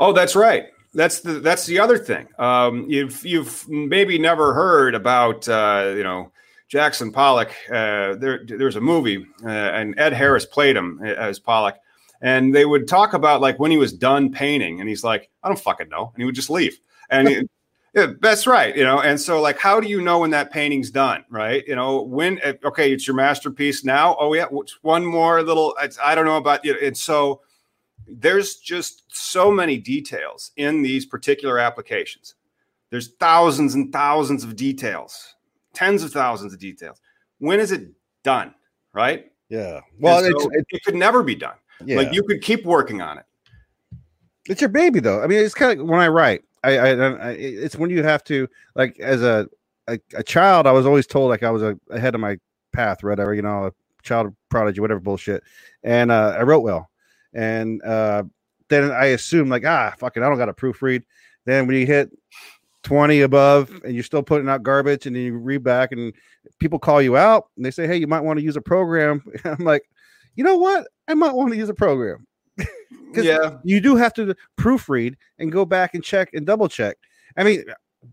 [0.00, 2.28] Oh, that's right that's the that's the other thing.
[2.38, 6.32] Um, you've you've maybe never heard about uh, you know
[6.68, 7.50] Jackson Pollock.
[7.68, 11.76] Uh, there there's a movie uh, and Ed Harris played him uh, as Pollock,
[12.22, 15.48] and they would talk about like when he was done painting, and he's like, I
[15.48, 16.78] don't fucking know, and he would just leave.
[17.10, 17.48] And
[17.94, 19.00] yeah, that's right, you know.
[19.00, 21.64] And so, like, how do you know when that painting's done, right?
[21.66, 24.16] You know, when uh, okay, it's your masterpiece now.
[24.18, 24.46] Oh yeah,
[24.82, 25.76] one more little.
[26.02, 26.76] I don't know about you.
[26.82, 27.40] And so
[28.06, 32.34] there's just so many details in these particular applications.
[32.90, 35.34] There's thousands and thousands of details,
[35.72, 37.00] tens of thousands of details.
[37.38, 37.88] When is it
[38.22, 38.54] done?
[38.92, 39.32] Right?
[39.48, 39.80] Yeah.
[39.98, 41.56] Well, so it's, it, it could never be done.
[41.84, 41.96] Yeah.
[41.96, 43.24] Like you could keep working on it.
[44.48, 45.22] It's your baby, though.
[45.22, 48.22] I mean, it's kind of when I write, I, I, I it's when you have
[48.24, 49.48] to like as a,
[49.88, 50.66] a, a child.
[50.66, 52.38] I was always told like I was a, ahead of my
[52.72, 55.42] path, whatever you know, a child prodigy, whatever bullshit.
[55.82, 56.90] And uh, I wrote well,
[57.34, 58.22] and uh,
[58.68, 61.02] then I assume like ah fucking I don't got to proofread.
[61.44, 62.10] Then when you hit
[62.84, 66.12] 20 above and you're still putting out garbage and then you read back and
[66.58, 69.22] people call you out and they say hey you might want to use a program.
[69.44, 69.82] I'm like
[70.36, 70.88] you know what?
[71.06, 72.26] I might want to use a program.
[73.16, 73.58] Yeah.
[73.62, 76.96] you do have to proofread and go back and check and double check.
[77.36, 77.62] I mean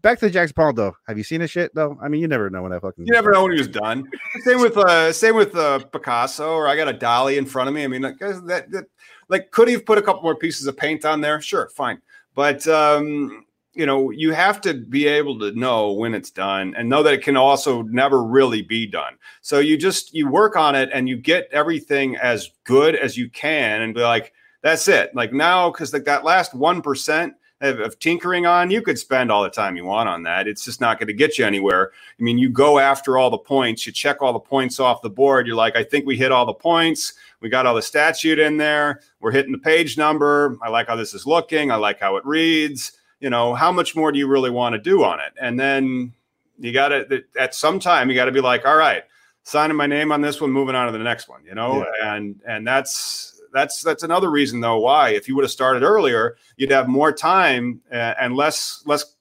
[0.02, 0.96] back to Jackson Pollock though.
[1.08, 1.98] Have you seen his shit though?
[2.02, 4.08] I mean you never know when that fucking you never know when he was done.
[4.44, 7.76] Same with uh same with uh picasso or i got a Dalí in front of
[7.76, 7.84] me.
[7.84, 8.86] I mean like that, that
[9.30, 11.42] like could he have put a couple more pieces of paint on there?
[11.42, 12.02] Sure fine.
[12.36, 16.90] But um you know you have to be able to know when it's done and
[16.90, 19.18] know that it can also never really be done.
[19.42, 23.30] So you just you work on it and you get everything as good as you
[23.30, 25.16] can and be like that's it.
[25.16, 27.32] Like now because like that last 1% of,
[27.62, 30.48] of tinkering on you could spend all the time you want on that.
[30.48, 31.92] It's just not going to get you anywhere.
[32.20, 35.10] I mean you go after all the points you check all the points off the
[35.10, 35.48] board.
[35.48, 37.14] You're like i think we hit all the points.
[37.42, 39.02] We got all the statute in there.
[39.20, 40.58] We're hitting the page number.
[40.62, 41.72] I like how this is looking.
[41.72, 42.94] I like how it reads.
[43.20, 45.34] You know, how much more do you really want to do on it?
[45.40, 46.14] And then
[46.60, 49.04] you got to, at some time, you got to be like, all right,
[49.44, 51.86] signing my name on this one, moving on to the next one, you know?
[52.00, 52.16] Yeah.
[52.16, 56.38] And, and that's, that's, that's another reason though, why if you would have started earlier,
[56.58, 59.16] you'd have more time and less, less,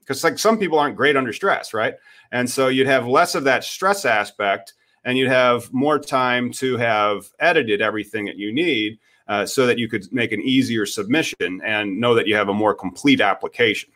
[0.00, 1.94] because like some people aren't great under stress, right?
[2.30, 4.74] And so you'd have less of that stress aspect
[5.04, 8.98] and you'd have more time to have edited everything that you need
[9.28, 12.54] uh, so that you could make an easier submission and know that you have a
[12.54, 13.90] more complete application.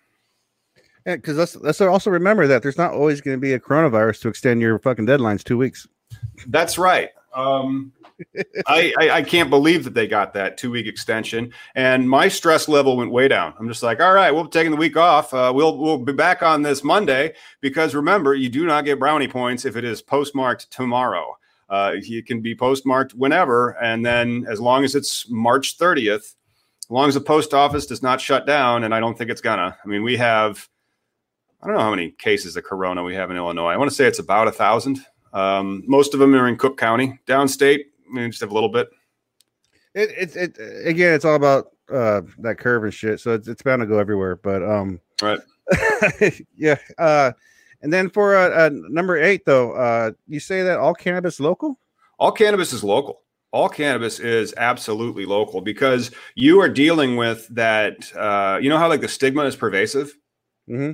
[1.04, 4.22] Yeah, because let's let's also remember that there's not always going to be a coronavirus
[4.22, 5.86] to extend your fucking deadlines two weeks.
[6.48, 7.10] That's right.
[7.32, 7.92] Um,
[8.66, 12.68] I, I, I can't believe that they got that two week extension, and my stress
[12.68, 13.54] level went way down.
[13.58, 15.32] I'm just like, all right, we'll be taking the week off.
[15.34, 19.28] Uh, we'll we'll be back on this Monday because remember, you do not get brownie
[19.28, 21.36] points if it is postmarked tomorrow.
[21.68, 26.90] Uh, he can be postmarked whenever, and then as long as it's March 30th, as
[26.90, 29.76] long as the post office does not shut down, and I don't think it's gonna.
[29.82, 30.68] I mean, we have
[31.62, 33.72] I don't know how many cases of corona we have in Illinois.
[33.72, 35.04] I want to say it's about a thousand.
[35.32, 37.18] Um, most of them are in Cook County.
[37.26, 38.88] Downstate, we just have a little bit.
[39.94, 43.20] It, it, it again, it's all about uh, that curve and shit.
[43.20, 44.36] So it's, it's bound to go everywhere.
[44.36, 45.40] But um, right,
[46.56, 46.76] yeah.
[46.98, 47.32] Uh,
[47.82, 51.78] and then for uh, uh, number eight, though, uh, you say that all cannabis local?
[52.18, 53.22] All cannabis is local.
[53.52, 58.14] All cannabis is absolutely local because you are dealing with that.
[58.14, 60.16] Uh, you know how like the stigma is pervasive.
[60.68, 60.92] Mm-hmm.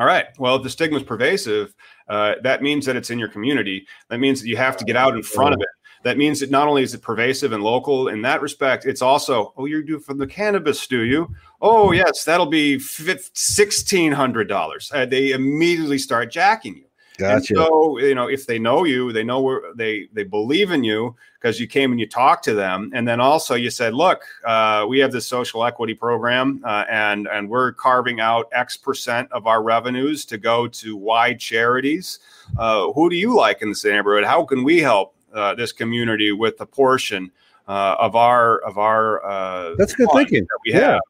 [0.00, 0.26] All right.
[0.38, 1.74] Well, if the stigma is pervasive,
[2.08, 3.86] uh, that means that it's in your community.
[4.10, 5.68] That means that you have to get out in front of it
[6.02, 9.52] that means that not only is it pervasive and local in that respect, it's also,
[9.56, 11.34] oh, you're due from the cannabis, do you?
[11.60, 14.94] Oh, yes, that'll be $1,600.
[14.94, 16.84] Uh, they immediately start jacking you.
[17.18, 17.34] Gotcha.
[17.34, 20.84] And so, you know, if they know you, they know where they they believe in
[20.84, 24.22] you because you came and you talked to them, and then also you said, "Look,
[24.44, 29.28] uh, we have this social equity program, uh, and and we're carving out X percent
[29.32, 32.20] of our revenues to go to wide charities.
[32.56, 34.24] Uh, who do you like in this neighborhood?
[34.24, 37.30] How can we help?" Uh, this community with a portion
[37.66, 40.42] uh, of our of our uh, that's good thinking.
[40.42, 40.92] that we yeah.
[40.92, 41.00] have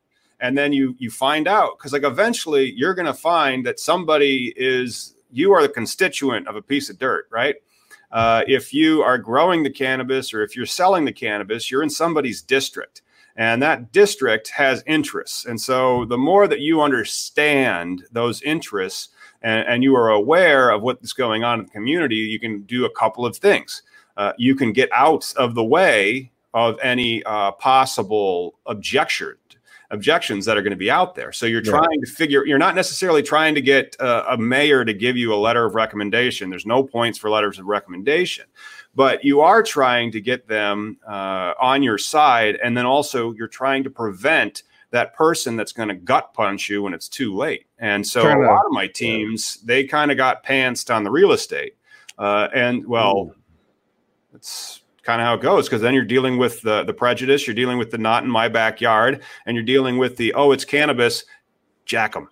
[0.40, 4.52] and then you you find out because like eventually you're going to find that somebody
[4.56, 7.56] is you are the constituent of a piece of dirt right?
[8.10, 11.90] Uh, if you are growing the cannabis or if you're selling the cannabis you're in
[11.90, 13.02] somebody's district.
[13.36, 15.44] And that district has interests.
[15.44, 19.10] And so the more that you understand those interests
[19.42, 22.84] and, and you are aware of what's going on in the community you can do
[22.84, 23.82] a couple of things
[24.18, 29.34] uh, you can get out of the way of any uh, possible objection
[29.90, 31.32] objections that are going to be out there.
[31.32, 31.70] So you're yeah.
[31.70, 32.44] trying to figure.
[32.44, 35.74] You're not necessarily trying to get uh, a mayor to give you a letter of
[35.74, 36.50] recommendation.
[36.50, 38.44] There's no points for letters of recommendation,
[38.94, 43.48] but you are trying to get them uh, on your side, and then also you're
[43.48, 47.66] trying to prevent that person that's going to gut punch you when it's too late.
[47.78, 49.66] And so a lot of my teams, yeah.
[49.66, 51.76] they kind of got pantsed on the real estate.
[52.16, 53.34] Uh, and well, Ooh.
[54.38, 57.54] That's kind of how it goes because then you're dealing with the the prejudice, you're
[57.54, 61.24] dealing with the not in my backyard, and you're dealing with the oh it's cannabis,
[61.86, 62.28] jack them.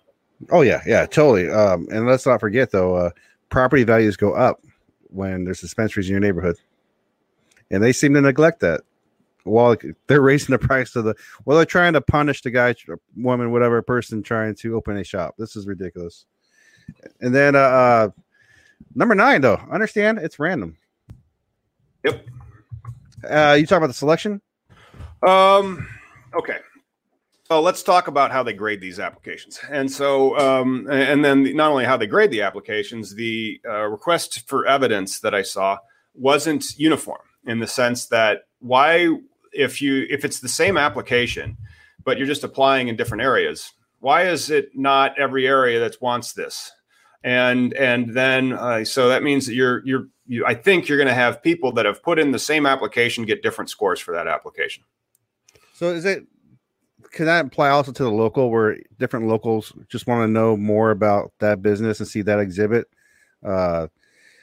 [0.51, 1.49] Oh yeah, yeah, totally.
[1.49, 3.09] Um, and let's not forget though, uh,
[3.49, 4.61] property values go up
[5.09, 6.55] when there's dispensaries in your neighborhood,
[7.69, 8.81] and they seem to neglect that.
[9.43, 9.75] While
[10.07, 12.75] they're raising the price of the, well, they're trying to punish the guy,
[13.17, 15.35] woman, whatever person trying to open a shop.
[15.37, 16.25] This is ridiculous.
[17.21, 18.09] And then uh, uh
[18.95, 20.77] number nine, though, understand it's random.
[22.07, 22.25] Yep.
[23.29, 24.41] Uh, you talk about the selection?
[25.25, 25.87] Um.
[26.33, 26.57] Okay.
[27.49, 29.59] Well, let's talk about how they grade these applications.
[29.69, 34.47] And so, um, and then not only how they grade the applications, the uh, request
[34.49, 35.77] for evidence that I saw
[36.13, 39.07] wasn't uniform in the sense that why,
[39.53, 41.57] if you if it's the same application,
[42.03, 46.33] but you're just applying in different areas, why is it not every area that wants
[46.33, 46.71] this?
[47.23, 51.07] And and then uh, so that means that you're you're you, I think you're going
[51.07, 54.27] to have people that have put in the same application get different scores for that
[54.27, 54.83] application.
[55.73, 56.25] So is it
[57.11, 60.91] can that apply also to the local where different locals just want to know more
[60.91, 62.87] about that business and see that exhibit?
[63.43, 63.87] Uh,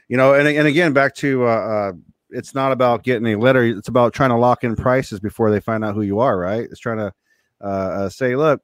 [0.08, 1.92] you know, and, and again, back to uh, uh,
[2.30, 5.60] it's not about getting a letter, it's about trying to lock in prices before they
[5.60, 6.62] find out who you are, right?
[6.62, 7.12] It's trying to
[7.60, 8.60] uh, uh say, look,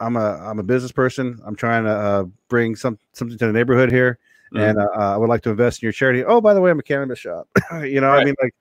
[0.00, 1.38] I'm a I'm a business person.
[1.44, 4.18] I'm trying to uh, bring some something to the neighborhood here,
[4.52, 4.58] mm-hmm.
[4.58, 6.24] and uh, I would like to invest in your charity.
[6.24, 7.48] Oh, by the way, I'm a cannabis shop.
[7.82, 8.22] you know, right.
[8.22, 8.54] I mean, like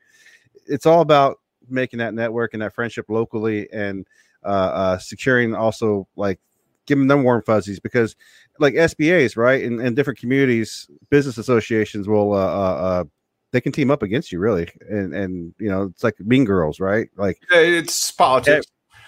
[0.67, 4.05] it's all about making that network and that friendship locally, and
[4.43, 6.39] uh, uh, securing also like
[6.85, 8.15] giving them warm fuzzies because
[8.59, 13.03] like SBAs, right, and, in different communities, business associations will uh, uh, uh,
[13.51, 16.79] they can team up against you really, and and you know it's like Mean Girls,
[16.79, 17.09] right?
[17.15, 18.65] Like it's politics.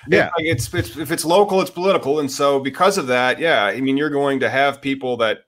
[0.07, 3.65] yeah, it, it's, it's if it's local, it's political, and so because of that, yeah,
[3.65, 5.39] I mean, you're going to have people that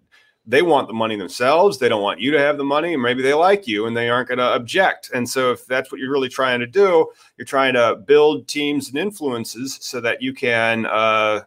[0.46, 1.78] they want the money themselves.
[1.78, 4.10] They don't want you to have the money, and maybe they like you and they
[4.10, 5.10] aren't going to object.
[5.14, 8.90] And so, if that's what you're really trying to do, you're trying to build teams
[8.90, 11.42] and influences so that you can uh,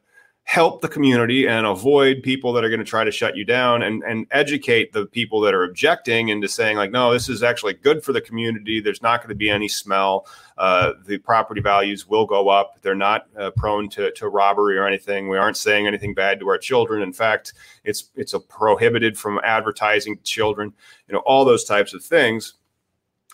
[0.47, 3.83] help the community and avoid people that are going to try to shut you down
[3.83, 7.75] and, and educate the people that are objecting into saying like no this is actually
[7.75, 8.81] good for the community.
[8.81, 10.25] There's not going to be any smell.
[10.57, 12.81] Uh, the property values will go up.
[12.81, 15.29] They're not uh, prone to, to robbery or anything.
[15.29, 17.03] We aren't saying anything bad to our children.
[17.03, 20.73] In fact it's it's a prohibited from advertising children
[21.09, 22.55] you know all those types of things.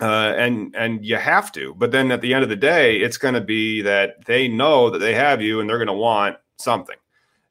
[0.00, 1.74] Uh, and and you have to.
[1.74, 4.88] But then at the end of the day it's going to be that they know
[4.88, 6.96] that they have you and they're going to want something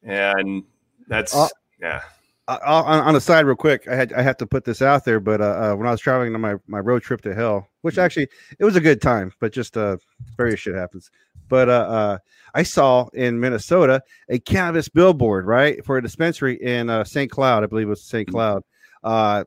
[0.04, 0.64] and
[1.08, 1.47] that's uh,
[1.80, 2.02] yeah.
[2.47, 5.39] On, the side, real quick, I had I have to put this out there, but
[5.39, 8.04] uh, uh, when I was traveling on my, my road trip to hell, which mm-hmm.
[8.04, 8.28] actually
[8.60, 9.97] it was a good time, but just uh,
[10.36, 11.12] various shit happens.
[11.47, 12.18] But uh, uh,
[12.54, 17.32] I saw in Minnesota a cannabis billboard, right, for a dispensary in uh, St.
[17.32, 18.28] Cloud, I believe it was St.
[18.28, 18.36] Mm-hmm.
[18.36, 18.64] Cloud.
[19.04, 19.43] Uh,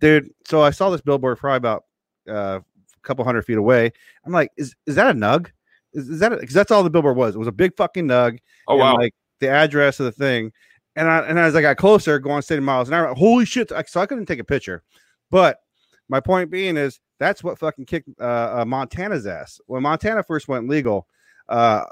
[0.00, 1.84] dude, so I saw this billboard probably about
[2.28, 3.92] uh, a couple hundred feet away.
[4.26, 5.50] I'm like, is is that a nug?
[5.92, 7.34] Is, is that because that's all the billboard was?
[7.34, 8.38] It was a big fucking nug.
[8.68, 8.96] Oh wow!
[8.96, 10.52] Like the address of the thing.
[10.96, 13.72] And I, and as I got closer, going 60 miles an hour, holy shit!
[13.86, 14.82] So I couldn't take a picture.
[15.30, 15.60] But
[16.08, 20.48] my point being is that's what fucking kicked uh, uh, Montana's ass when Montana first
[20.48, 21.06] went legal.
[21.48, 21.84] Uh,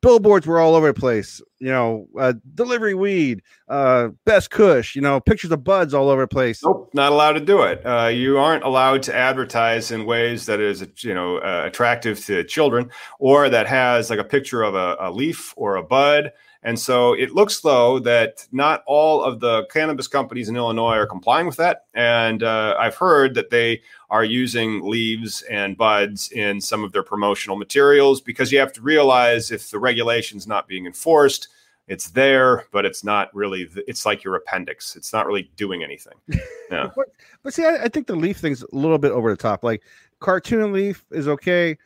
[0.00, 1.42] billboards were all over the place.
[1.58, 4.96] You know, uh, delivery weed, uh, best Kush.
[4.96, 6.64] You know, pictures of buds all over the place.
[6.64, 7.84] Nope, not allowed to do it.
[7.84, 12.90] Uh, you aren't allowed to advertise in ways that is, you know, attractive to children
[13.18, 16.32] or that has like a picture of a, a leaf or a bud.
[16.62, 21.06] And so it looks though that not all of the cannabis companies in Illinois are
[21.06, 21.84] complying with that.
[21.94, 27.02] And uh, I've heard that they are using leaves and buds in some of their
[27.02, 31.48] promotional materials because you have to realize if the regulation's not being enforced,
[31.86, 33.68] it's there, but it's not really.
[33.86, 34.94] It's like your appendix.
[34.94, 36.14] It's not really doing anything.
[36.70, 36.90] Yeah.
[36.94, 37.06] but,
[37.42, 39.64] but see, I, I think the leaf thing's a little bit over the top.
[39.64, 39.82] Like
[40.20, 41.78] cartoon leaf is okay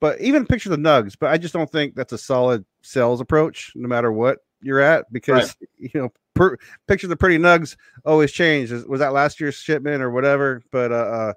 [0.00, 1.16] but even picture the nugs.
[1.18, 5.10] But I just don't think that's a solid sales approach, no matter what you're at,
[5.12, 5.90] because right.
[5.94, 6.56] you know, per,
[6.88, 8.70] picture the pretty nugs always change.
[8.70, 10.62] Was that last year's shipment or whatever?
[10.70, 11.34] But uh,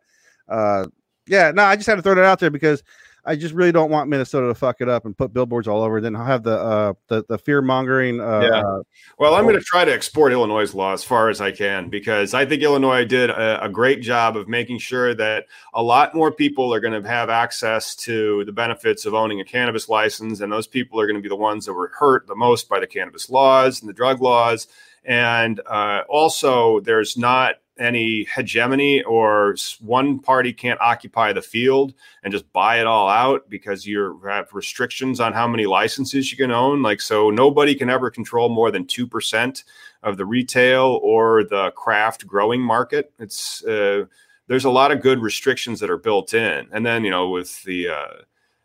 [0.49, 0.88] uh, uh
[1.28, 2.84] yeah, no, I just had to throw that out there because
[3.26, 6.01] I just really don't want Minnesota to fuck it up and put billboards all over.
[6.01, 8.19] Then I'll have the uh, the, the fear mongering.
[8.19, 8.61] Uh, yeah.
[8.61, 8.84] Uh,
[9.17, 12.34] well, I'm going to try to export Illinois' law as far as I can because
[12.34, 16.32] I think Illinois did a, a great job of making sure that a lot more
[16.32, 20.51] people are going to have access to the benefits of owning a cannabis license, and
[20.51, 22.88] those people are going to be the ones that were hurt the most by the
[22.88, 24.67] cannabis laws and the drug laws.
[25.05, 31.93] And uh, also, there's not any hegemony or one party can't occupy the field
[32.24, 36.38] and just buy it all out because you have restrictions on how many licenses you
[36.38, 36.84] can own.
[36.84, 39.63] Like so nobody can ever control more than 2%
[40.03, 43.11] of the retail or the craft growing market.
[43.17, 44.05] It's uh,
[44.47, 46.67] there's a lot of good restrictions that are built in.
[46.71, 48.21] And then you know with the uh,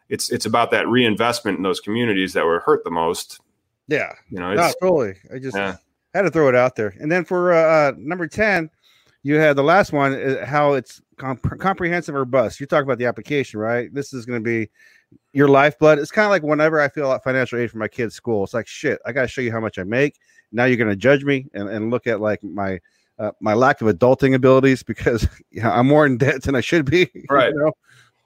[0.08, 3.40] it's it's about that reinvestment in those communities that were hurt the most.
[3.86, 4.12] Yeah.
[4.28, 5.14] You know it's, totally.
[5.34, 5.76] I just yeah.
[6.12, 6.94] had to throw it out there.
[7.00, 8.70] And then for uh, uh number 10
[9.22, 12.60] you had the last one uh, how it's comp- comprehensive or bust.
[12.60, 13.92] You talk about the application right?
[13.92, 14.70] This is going to be
[15.32, 15.98] your lifeblood.
[15.98, 18.54] It's kind of like whenever i feel like financial aid for my kids school it's
[18.54, 20.16] like shit i got to show you how much i make.
[20.50, 22.80] Now you're going to judge me and, and look at like my
[23.18, 26.60] uh, my lack of adulting abilities because you know, i'm more in debt than i
[26.60, 27.52] should be right.
[27.52, 27.72] you know?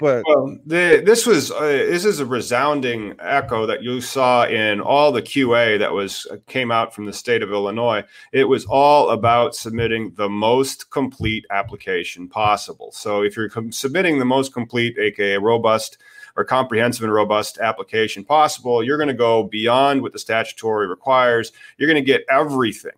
[0.03, 4.81] But well, the, this was uh, this is a resounding echo that you saw in
[4.81, 8.03] all the QA that was uh, came out from the state of Illinois.
[8.33, 12.91] It was all about submitting the most complete application possible.
[12.91, 15.99] So if you're com- submitting the most complete, aka robust
[16.35, 21.53] or comprehensive and robust application possible, you're going to go beyond what the statutory requires.
[21.79, 22.91] You're going to get everything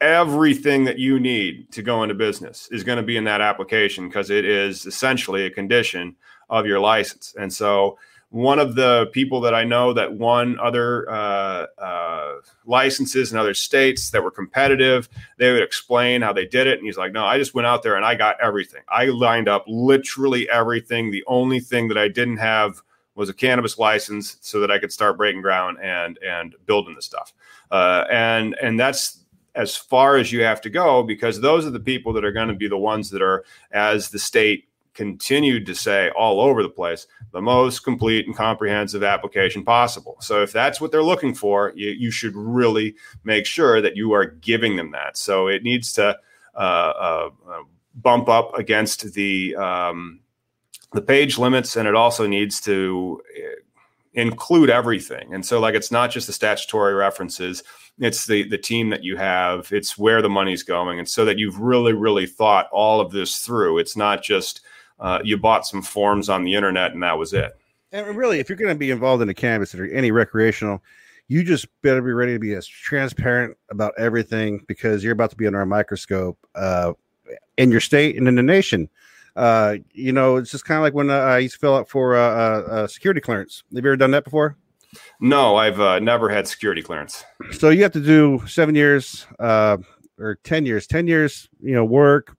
[0.00, 4.08] everything that you need to go into business is going to be in that application
[4.08, 6.16] because it is essentially a condition
[6.50, 7.34] of your license.
[7.38, 7.98] And so,
[8.30, 12.34] one of the people that I know that won other uh, uh,
[12.64, 16.78] licenses in other states that were competitive, they would explain how they did it.
[16.78, 18.82] And he's like, No, I just went out there and I got everything.
[18.88, 21.10] I lined up literally everything.
[21.10, 22.82] The only thing that I didn't have
[23.16, 27.02] was a cannabis license so that I could start breaking ground and and building the
[27.02, 27.32] stuff.
[27.70, 29.24] Uh, and and that's
[29.54, 32.48] as far as you have to go because those are the people that are going
[32.48, 34.69] to be the ones that are as the state
[35.00, 40.18] continued to say all over the place the most complete and comprehensive application possible.
[40.20, 44.12] So if that's what they're looking for you, you should really make sure that you
[44.12, 45.16] are giving them that.
[45.16, 46.18] So it needs to
[46.54, 47.62] uh, uh, uh
[47.94, 50.20] bump up against the um,
[50.92, 53.60] the page limits and it also needs to uh,
[54.12, 55.32] include everything.
[55.32, 57.62] And so like it's not just the statutory references
[57.98, 60.98] it's the the team that you have it's where the money's going.
[60.98, 63.78] And so that you've really really thought all of this through.
[63.78, 64.60] It's not just
[65.00, 67.52] uh, you bought some forms on the internet and that was it.
[67.92, 70.82] And really if you're going to be involved in the cannabis or any recreational
[71.30, 75.36] you just better be ready to be as transparent about everything because you're about to
[75.36, 76.92] be under a microscope uh,
[77.56, 78.88] in your state and in the nation.
[79.36, 81.88] Uh, you know it's just kind of like when uh, i used to fill out
[81.88, 82.20] for uh,
[82.62, 83.62] uh, security clearance.
[83.72, 84.56] Have you ever done that before?
[85.20, 87.24] No, I've uh, never had security clearance.
[87.52, 89.76] So you have to do seven years uh,
[90.18, 92.36] or 10 years, 10 years, you know, work,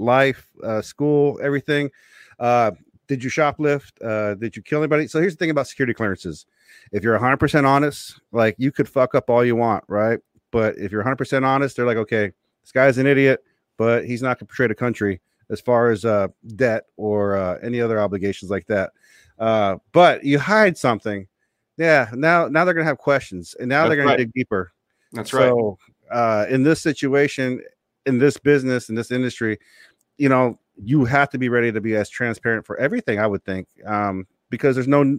[0.00, 1.90] life, uh, school, everything.
[2.38, 2.72] Uh,
[3.06, 3.92] did you shoplift?
[4.04, 5.06] Uh, did you kill anybody?
[5.06, 6.46] So here's the thing about security clearances.
[6.92, 10.20] If you're 100% honest, like you could fuck up all you want, right?
[10.50, 12.32] But if you're 100% honest, they're like, okay,
[12.62, 13.42] this guy's an idiot,
[13.76, 15.20] but he's not going to betray the country
[15.50, 18.92] as far as uh, debt or uh, any other obligations like that.
[19.38, 21.26] Uh, but you hide something
[21.80, 24.70] yeah, now now they're gonna have questions, and now That's they're gonna dig deeper.
[25.12, 25.48] That's right.
[25.48, 25.78] So,
[26.10, 27.62] uh, in this situation,
[28.04, 29.58] in this business, in this industry,
[30.20, 33.18] you know, you have to be ready to be as transparent for everything.
[33.18, 35.18] I would think, um, because there's no,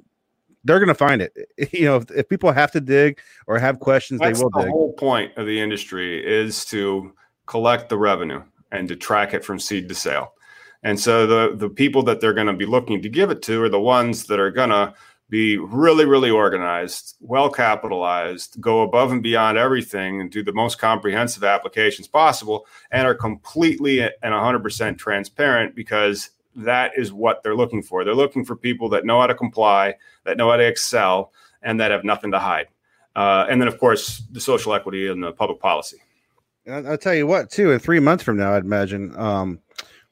[0.63, 1.35] they're gonna find it.
[1.71, 4.51] You know, if, if people have to dig or have questions, That's they will.
[4.51, 4.59] Dig.
[4.59, 4.71] The dig.
[4.71, 7.13] whole point of the industry is to
[7.47, 10.33] collect the revenue and to track it from seed to sale.
[10.83, 13.63] And so the the people that they're going to be looking to give it to
[13.63, 14.93] are the ones that are going to
[15.31, 20.77] be really, really organized, well capitalized, go above and beyond everything, and do the most
[20.77, 27.81] comprehensive applications possible, and are completely and 100% transparent because that is what they're looking
[27.81, 28.03] for.
[28.03, 31.79] They're looking for people that know how to comply, that know how to excel, and
[31.79, 32.67] that have nothing to hide.
[33.15, 35.97] Uh, and then, of course, the social equity and the public policy.
[36.69, 39.15] I'll tell you what, too, in three months from now, I'd imagine.
[39.17, 39.59] Um,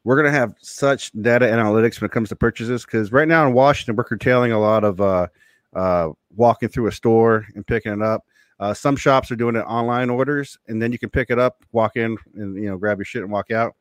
[0.04, 3.46] we're going to have such data analytics when it comes to purchases because right now
[3.46, 5.28] in Washington, we're curtailing a lot of uh,
[5.76, 8.26] uh, walking through a store and picking it up.
[8.60, 11.64] Uh, some shops are doing it online orders, and then you can pick it up,
[11.72, 13.76] walk in, and you know grab your shit and walk out.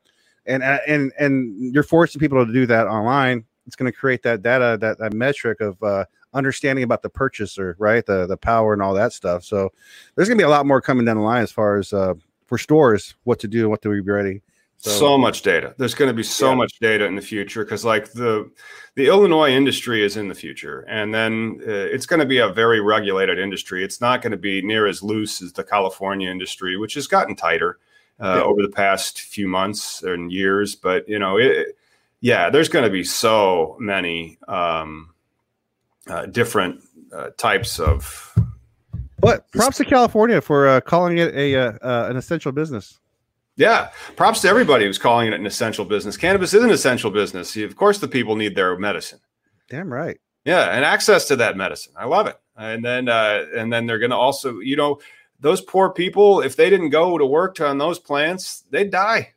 [0.45, 3.45] And uh, and and you're forcing people to do that online.
[3.67, 7.75] It's going to create that data, that that metric of uh, understanding about the purchaser,
[7.77, 8.05] right?
[8.05, 9.43] The the power and all that stuff.
[9.43, 9.71] So
[10.15, 12.13] there's going to be a lot more coming down the line as far as uh,
[12.45, 14.41] for stores what to do what to be ready.
[14.81, 15.75] So, so much data.
[15.77, 16.55] There's going to be so yeah.
[16.55, 18.49] much data in the future because, like the
[18.95, 22.47] the Illinois industry is in the future, and then uh, it's going to be a
[22.47, 23.83] very regulated industry.
[23.83, 27.35] It's not going to be near as loose as the California industry, which has gotten
[27.35, 27.77] tighter
[28.21, 28.41] uh, yeah.
[28.41, 30.75] over the past few months and years.
[30.75, 31.75] But you know, it,
[32.21, 35.13] yeah, there's going to be so many um,
[36.07, 36.81] uh, different
[37.13, 38.33] uh, types of.
[39.19, 42.97] But props to California for uh, calling it a uh, an essential business.
[43.59, 46.15] Yeah, props to everybody who's calling it an essential business.
[46.15, 47.57] Cannabis is an essential business.
[47.57, 49.19] Of course, the people need their medicine.
[49.69, 50.17] Damn right.
[50.45, 51.91] Yeah, and access to that medicine.
[51.97, 52.39] I love it.
[52.55, 55.01] And then, uh, and then they're going to also, you know,
[55.41, 59.33] those poor people, if they didn't go to work on those plants, they'd die.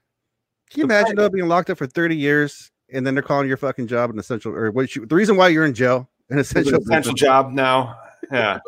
[0.70, 3.48] Can you the imagine though being locked up for thirty years and then they're calling
[3.48, 4.94] your fucking job an essential, or what?
[4.94, 7.98] You, the reason why you're in jail, an essential, an essential job now.
[8.30, 8.60] Yeah,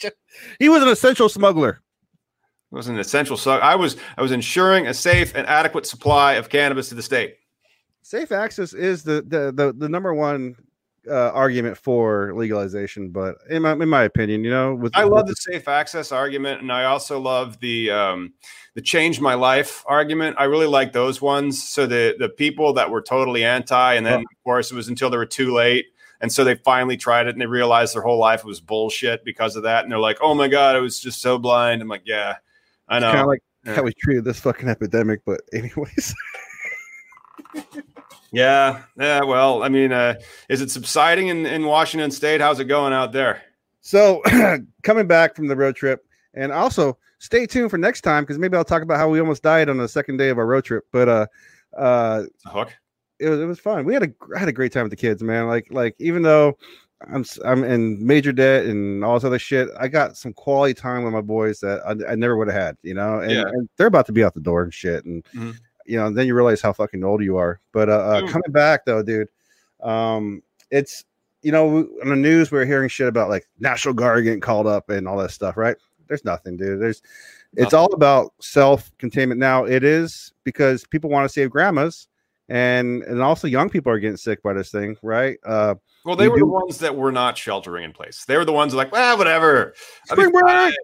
[0.58, 1.82] he was an essential smuggler.
[2.74, 3.36] It was an essential.
[3.36, 7.02] So I was I was ensuring a safe and adequate supply of cannabis to the
[7.02, 7.36] state.
[8.02, 10.56] Safe access is the the the, the number one
[11.08, 15.28] uh, argument for legalization, but in my in my opinion, you know, with I love
[15.28, 18.32] the safe access argument, and I also love the um,
[18.74, 20.34] the change my life argument.
[20.40, 21.62] I really like those ones.
[21.62, 25.10] So the the people that were totally anti, and then of course it was until
[25.10, 25.86] they were too late,
[26.20, 29.54] and so they finally tried it and they realized their whole life was bullshit because
[29.54, 31.80] of that, and they're like, oh my god, I was just so blind.
[31.80, 32.34] I'm like, yeah,
[32.88, 33.08] I know.
[33.08, 33.74] kind of like Yeah.
[33.76, 36.14] how we treated this fucking epidemic, but anyways.
[38.32, 39.22] Yeah, yeah.
[39.22, 40.14] Well, I mean, uh,
[40.48, 42.40] is it subsiding in, in Washington State?
[42.40, 43.42] How's it going out there?
[43.80, 44.22] So
[44.82, 46.04] coming back from the road trip,
[46.34, 49.42] and also stay tuned for next time because maybe I'll talk about how we almost
[49.44, 50.84] died on the second day of our road trip.
[50.90, 51.26] But uh,
[51.76, 52.72] uh, hook.
[53.20, 53.84] it was it was fun.
[53.84, 55.46] We had a gr- I had a great time with the kids, man.
[55.46, 56.58] Like like even though
[57.12, 61.04] I'm I'm in major debt and all this other shit, I got some quality time
[61.04, 63.20] with my boys that I, I never would have had, you know.
[63.20, 63.42] And, Yeah.
[63.48, 65.54] and they're about to be out the door and shit, and Mhm.
[65.86, 67.60] you know, then you realize how fucking old you are.
[67.72, 69.28] But uh, uh coming back though, dude,
[69.82, 71.04] um, it's
[71.42, 74.66] you know we- on the news we're hearing shit about like National Guard getting called
[74.66, 75.76] up and all that stuff, right?
[76.08, 76.80] There's nothing, dude.
[76.80, 77.02] There's
[77.56, 77.78] it's Nothing.
[77.78, 79.64] all about self containment now.
[79.64, 82.08] It is because people want to save grandmas
[82.48, 85.38] and and also young people are getting sick by this thing, right?
[85.44, 85.74] Uh,
[86.04, 88.24] Well, they were do- the ones that were not sheltering in place.
[88.24, 89.74] They were the ones like, well, whatever.
[90.10, 90.74] I'll Spring break!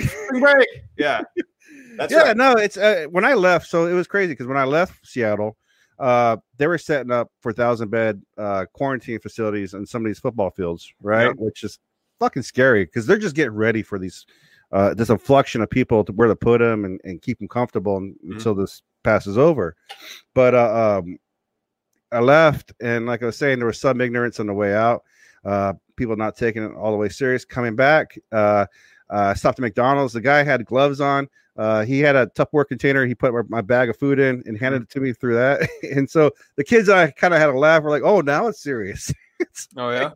[0.00, 0.68] Spring break.
[0.96, 1.22] Yeah.
[1.96, 2.36] That's yeah, right.
[2.36, 3.68] no, it's uh, when I left.
[3.68, 5.56] So it was crazy because when I left Seattle,
[6.00, 10.18] uh, they were setting up for thousand bed uh, quarantine facilities in some of these
[10.18, 11.26] football fields, right?
[11.26, 11.36] Yep.
[11.38, 11.78] Which is
[12.18, 14.26] fucking scary because they're just getting ready for these
[14.72, 18.00] uh, this inflection of people to where to put them and, and keep them comfortable
[18.00, 18.14] Mhm.
[18.32, 19.76] until this passes over.
[20.34, 21.18] But uh, um,
[22.10, 25.02] I left, and like I was saying, there was some ignorance on the way out.
[25.44, 27.44] Uh, people not taking it all the way serious.
[27.44, 28.66] Coming back, uh,
[29.10, 30.12] uh, I stopped at McDonald's.
[30.12, 31.28] The guy had gloves on.
[31.56, 33.06] Uh, he had a Tupperware container.
[33.06, 35.68] He put my, bag of food in and handed it to me through that.
[35.94, 37.82] and so the kids, I kind of had a laugh.
[37.82, 40.12] We're like, "Oh, now it's serious." It's Oh yeah.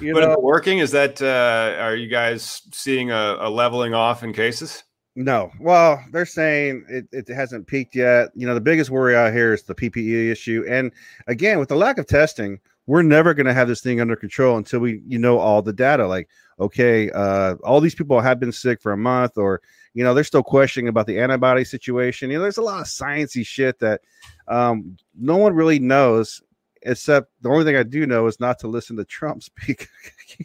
[0.00, 0.78] you but know, working?
[0.78, 4.82] Is that uh, are you guys seeing a, a leveling off in cases?
[5.14, 5.52] No.
[5.60, 8.30] Well, they're saying it, it hasn't peaked yet.
[8.34, 10.64] You know, the biggest worry out here is the PPE issue.
[10.68, 10.90] And
[11.26, 14.56] again, with the lack of testing, we're never going to have this thing under control
[14.56, 16.06] until we, you know, all the data.
[16.06, 19.60] Like, okay, uh, all these people have been sick for a month, or
[19.94, 22.30] you know, they're still questioning about the antibody situation.
[22.30, 24.00] You know, there's a lot of sciencey shit that
[24.48, 26.42] um, no one really knows.
[26.84, 29.86] Except the only thing I do know is not to listen to Trump speak.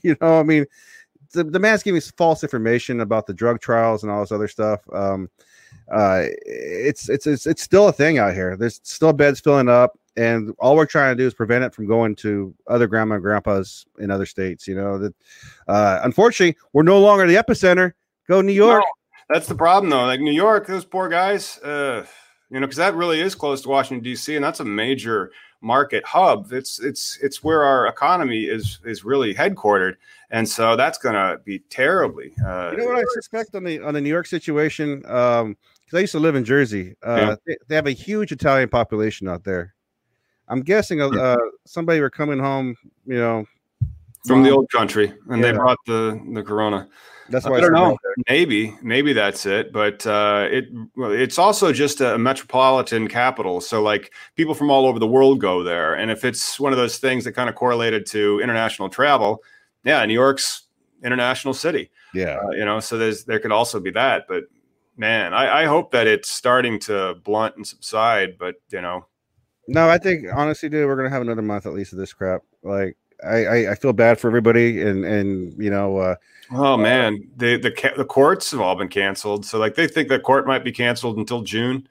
[0.03, 0.65] you know, I mean,
[1.32, 4.82] the, the man's giving false information about the drug trials and all this other stuff.
[4.91, 5.30] Um,
[5.91, 8.57] uh, it's it's it's it's still a thing out here.
[8.57, 11.88] There's still beds filling up, and all we're trying to do is prevent it from
[11.88, 14.67] going to other grandma and grandpas in other states.
[14.67, 15.13] You know that.
[15.67, 17.93] Uh, unfortunately, we're no longer the epicenter.
[18.28, 18.84] Go New York.
[19.30, 20.05] That's the problem, though.
[20.05, 21.57] Like New York, those poor guys.
[21.59, 22.05] Uh,
[22.49, 24.36] you know, because that really is close to Washington D.C.
[24.36, 26.51] and that's a major market hub.
[26.51, 29.95] It's it's it's where our economy is is really headquartered,
[30.29, 32.33] and so that's going to be terribly.
[32.45, 35.03] Uh, You know what I suspect on the on the New York situation?
[35.05, 36.95] Um, because I used to live in Jersey.
[37.05, 37.35] Uh, Yeah.
[37.45, 39.73] they, they have a huge Italian population out there.
[40.49, 42.75] I'm guessing uh, uh, somebody were coming home.
[43.05, 43.45] You know,
[44.25, 46.87] from the old country, and they brought the the corona.
[47.30, 47.97] That's why I don't know.
[48.30, 49.71] Maybe, maybe that's it.
[49.71, 50.65] But uh, it
[50.95, 55.39] well, it's also just a metropolitan capital, so like people from all over the world
[55.39, 55.95] go there.
[55.95, 59.43] And if it's one of those things that kind of correlated to international travel,
[59.84, 60.63] yeah, New York's
[61.03, 61.91] international city.
[62.13, 64.28] Yeah, Uh, you know, so there's there could also be that.
[64.28, 64.45] But
[64.95, 68.38] man, I, I hope that it's starting to blunt and subside.
[68.38, 69.05] But you know,
[69.67, 72.41] no, I think honestly, dude, we're gonna have another month at least of this crap.
[72.63, 76.15] Like, I I, I feel bad for everybody, and and you know, uh,
[76.51, 79.45] oh man, the the ca- the courts have all been canceled.
[79.45, 81.88] So like they think the court might be canceled until June,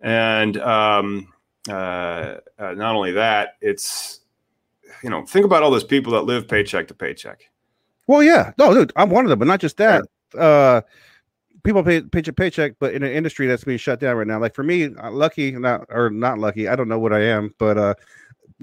[0.00, 1.32] and um,
[1.68, 4.20] uh, uh, not only that, it's
[5.02, 7.50] you know think about all those people that live paycheck to paycheck.
[8.06, 10.04] well, yeah, no, dude, I'm one of them, but not just that.
[10.36, 10.80] Uh,
[11.64, 14.38] people pay paycheck paycheck, but in an industry that's being shut down right now.
[14.38, 17.54] Like for me, uh, lucky not or not lucky, I don't know what I am,
[17.58, 17.94] but uh,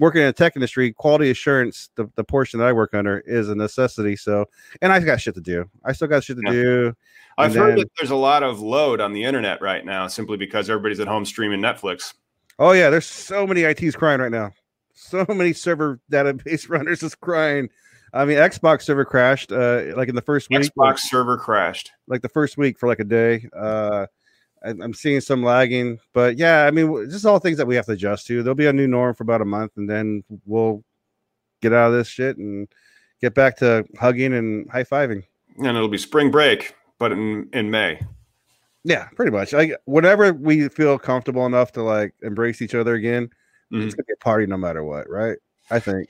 [0.02, 3.48] working in the tech industry, quality assurance, the, the portion that I work under is
[3.48, 4.16] a necessity.
[4.16, 4.46] So,
[4.80, 5.64] and I got shit to do.
[5.84, 6.50] I still got shit to Yeah.
[6.52, 6.96] do.
[7.38, 10.08] I've And heard then- that there's a lot of load on the internet right now
[10.08, 12.14] simply because everybody's at home streaming Netflix.
[12.58, 14.50] Oh yeah, there's so many ITs crying right now.
[14.92, 17.70] So many server database runners is crying.
[18.12, 20.60] I mean, Xbox server crashed uh, like in the first week.
[20.76, 21.92] Xbox server crashed.
[22.08, 23.48] like the first week for like a day.
[23.56, 24.06] Uh,
[24.64, 27.92] I'm seeing some lagging, but yeah, I mean, just all things that we have to
[27.92, 28.42] adjust to.
[28.42, 30.84] There'll be a new norm for about a month, and then we'll
[31.60, 32.68] get out of this shit and
[33.20, 35.24] get back to hugging and high fiving.
[35.58, 38.00] And it'll be spring break, but in, in May.
[38.84, 39.52] Yeah, pretty much.
[39.52, 43.30] Like whenever we feel comfortable enough to like embrace each other again,
[43.72, 43.84] Mhm.
[43.84, 45.38] it's gonna be a party no matter what, right?
[45.70, 46.08] I think.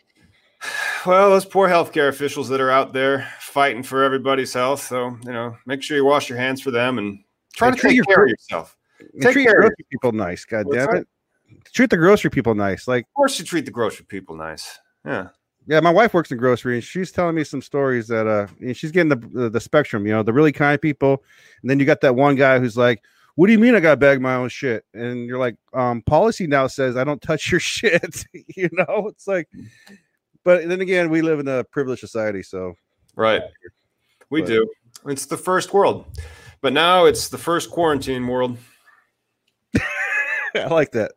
[1.07, 4.83] well, those poor healthcare officials that are out there fighting for everybody's health.
[4.83, 7.23] So, you know, make sure you wash your hands for them and
[7.55, 8.77] try And to treat take your care of yourself.
[9.21, 10.45] Take treat care your of grocery people nice.
[10.45, 11.09] God What's damn it.
[11.73, 12.89] Treat the grocery people nice.
[12.89, 14.79] Like, Of course, you treat the grocery people nice.
[15.05, 15.29] Yeah.
[15.67, 18.91] yeah, my wife works in grocery, and she's telling me some stories that uh, she's
[18.93, 20.07] getting the, the the spectrum.
[20.07, 21.23] You know, the really kind people,
[21.63, 23.03] and then you got that one guy who's like,
[23.35, 26.03] "What do you mean I got to bag my own shit?" And you're like, um,
[26.03, 28.25] policy now says I don't touch your shit.
[28.33, 29.49] you know, it's like,
[30.45, 32.75] but then again, we live in a privileged society, so
[33.17, 33.43] Right.
[34.31, 34.71] We But- do.
[35.07, 36.07] It's the first world.
[36.63, 38.57] But now it's the first quarantine world.
[40.55, 41.13] I like that.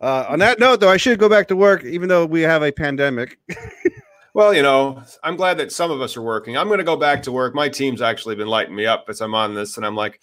[0.00, 2.62] Uh, on that note, though, I should go back to work, even though we have
[2.62, 3.38] a pandemic.
[4.38, 6.56] Well, you know, I'm glad that some of us are working.
[6.56, 7.56] I'm going to go back to work.
[7.56, 10.20] My team's actually been lighting me up as I'm on this, and I'm like,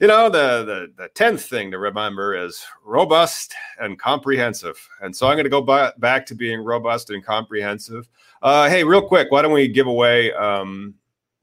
[0.00, 4.76] you know, the the the tenth thing to remember is robust and comprehensive.
[5.00, 8.06] And so I'm going to go ba- back to being robust and comprehensive.
[8.42, 10.94] Uh, hey, real quick, why don't we give away um,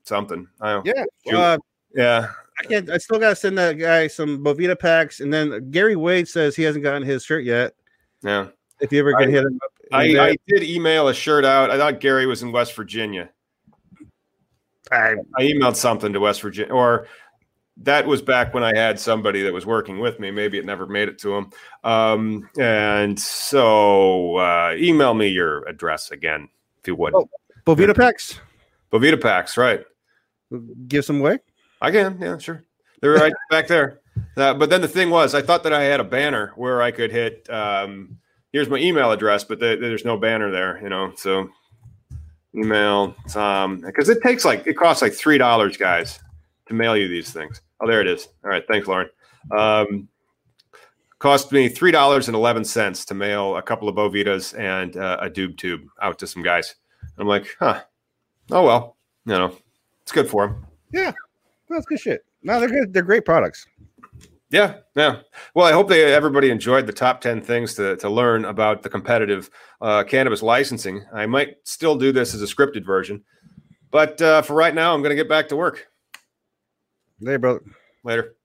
[0.03, 0.47] something?
[0.59, 0.85] I don't,
[1.25, 1.57] Yeah,
[1.95, 2.27] yeah.
[2.59, 2.89] I can't.
[2.89, 6.63] I still gotta send that guy some Boveda packs, and then Gary Wade says he
[6.63, 7.73] hasn't gotten his shirt yet.
[8.23, 8.47] Yeah.
[8.79, 11.69] If you ever get I- hit him up, I, I did email a shirt out.
[11.69, 13.29] I thought Gary was in West Virginia.
[14.91, 17.07] I- I emailed something to West Virginia, or
[17.77, 20.29] that was back when I had somebody that was working with me.
[20.31, 21.49] Maybe it never made it to him.
[21.83, 26.47] Um, and so, uh, email me your address again,
[26.79, 27.15] if you would.
[27.15, 27.29] Oh.
[27.65, 28.39] Boveda packs,
[28.91, 29.83] Boveda packs, right?
[30.87, 31.39] give some away.
[31.81, 32.63] I can, yeah, sure.
[33.01, 33.99] They're right back there.
[34.37, 36.91] Uh, but then the thing was, I thought that I had a banner where I
[36.91, 37.49] could hit.
[37.49, 38.17] Um,
[38.51, 41.13] here's my email address, but the, there's no banner there, you know.
[41.15, 41.49] So
[42.55, 46.19] email Tom because it takes like it costs like three dollars, guys,
[46.67, 47.61] to mail you these things.
[47.79, 48.27] Oh, there it is.
[48.43, 49.09] All right, thanks, Lauren.
[49.55, 50.07] Um,
[51.19, 55.17] cost me three dollars and eleven cents to mail a couple of Bovedas and uh,
[55.21, 56.75] a Doob tube out to some guys.
[57.17, 57.81] I'm like, huh.
[58.51, 59.55] Oh well, you know,
[60.03, 60.67] it's good for them.
[61.71, 62.25] That's good shit.
[62.43, 62.93] No, they're good.
[62.93, 63.65] They're great products.
[64.49, 65.21] Yeah, yeah.
[65.55, 68.89] Well, I hope they everybody enjoyed the top ten things to to learn about the
[68.89, 69.49] competitive
[69.79, 71.05] uh, cannabis licensing.
[71.13, 73.23] I might still do this as a scripted version,
[73.91, 75.87] but uh, for right now, I'm going to get back to work.
[77.23, 77.59] Hey, bro.
[78.03, 78.35] Later.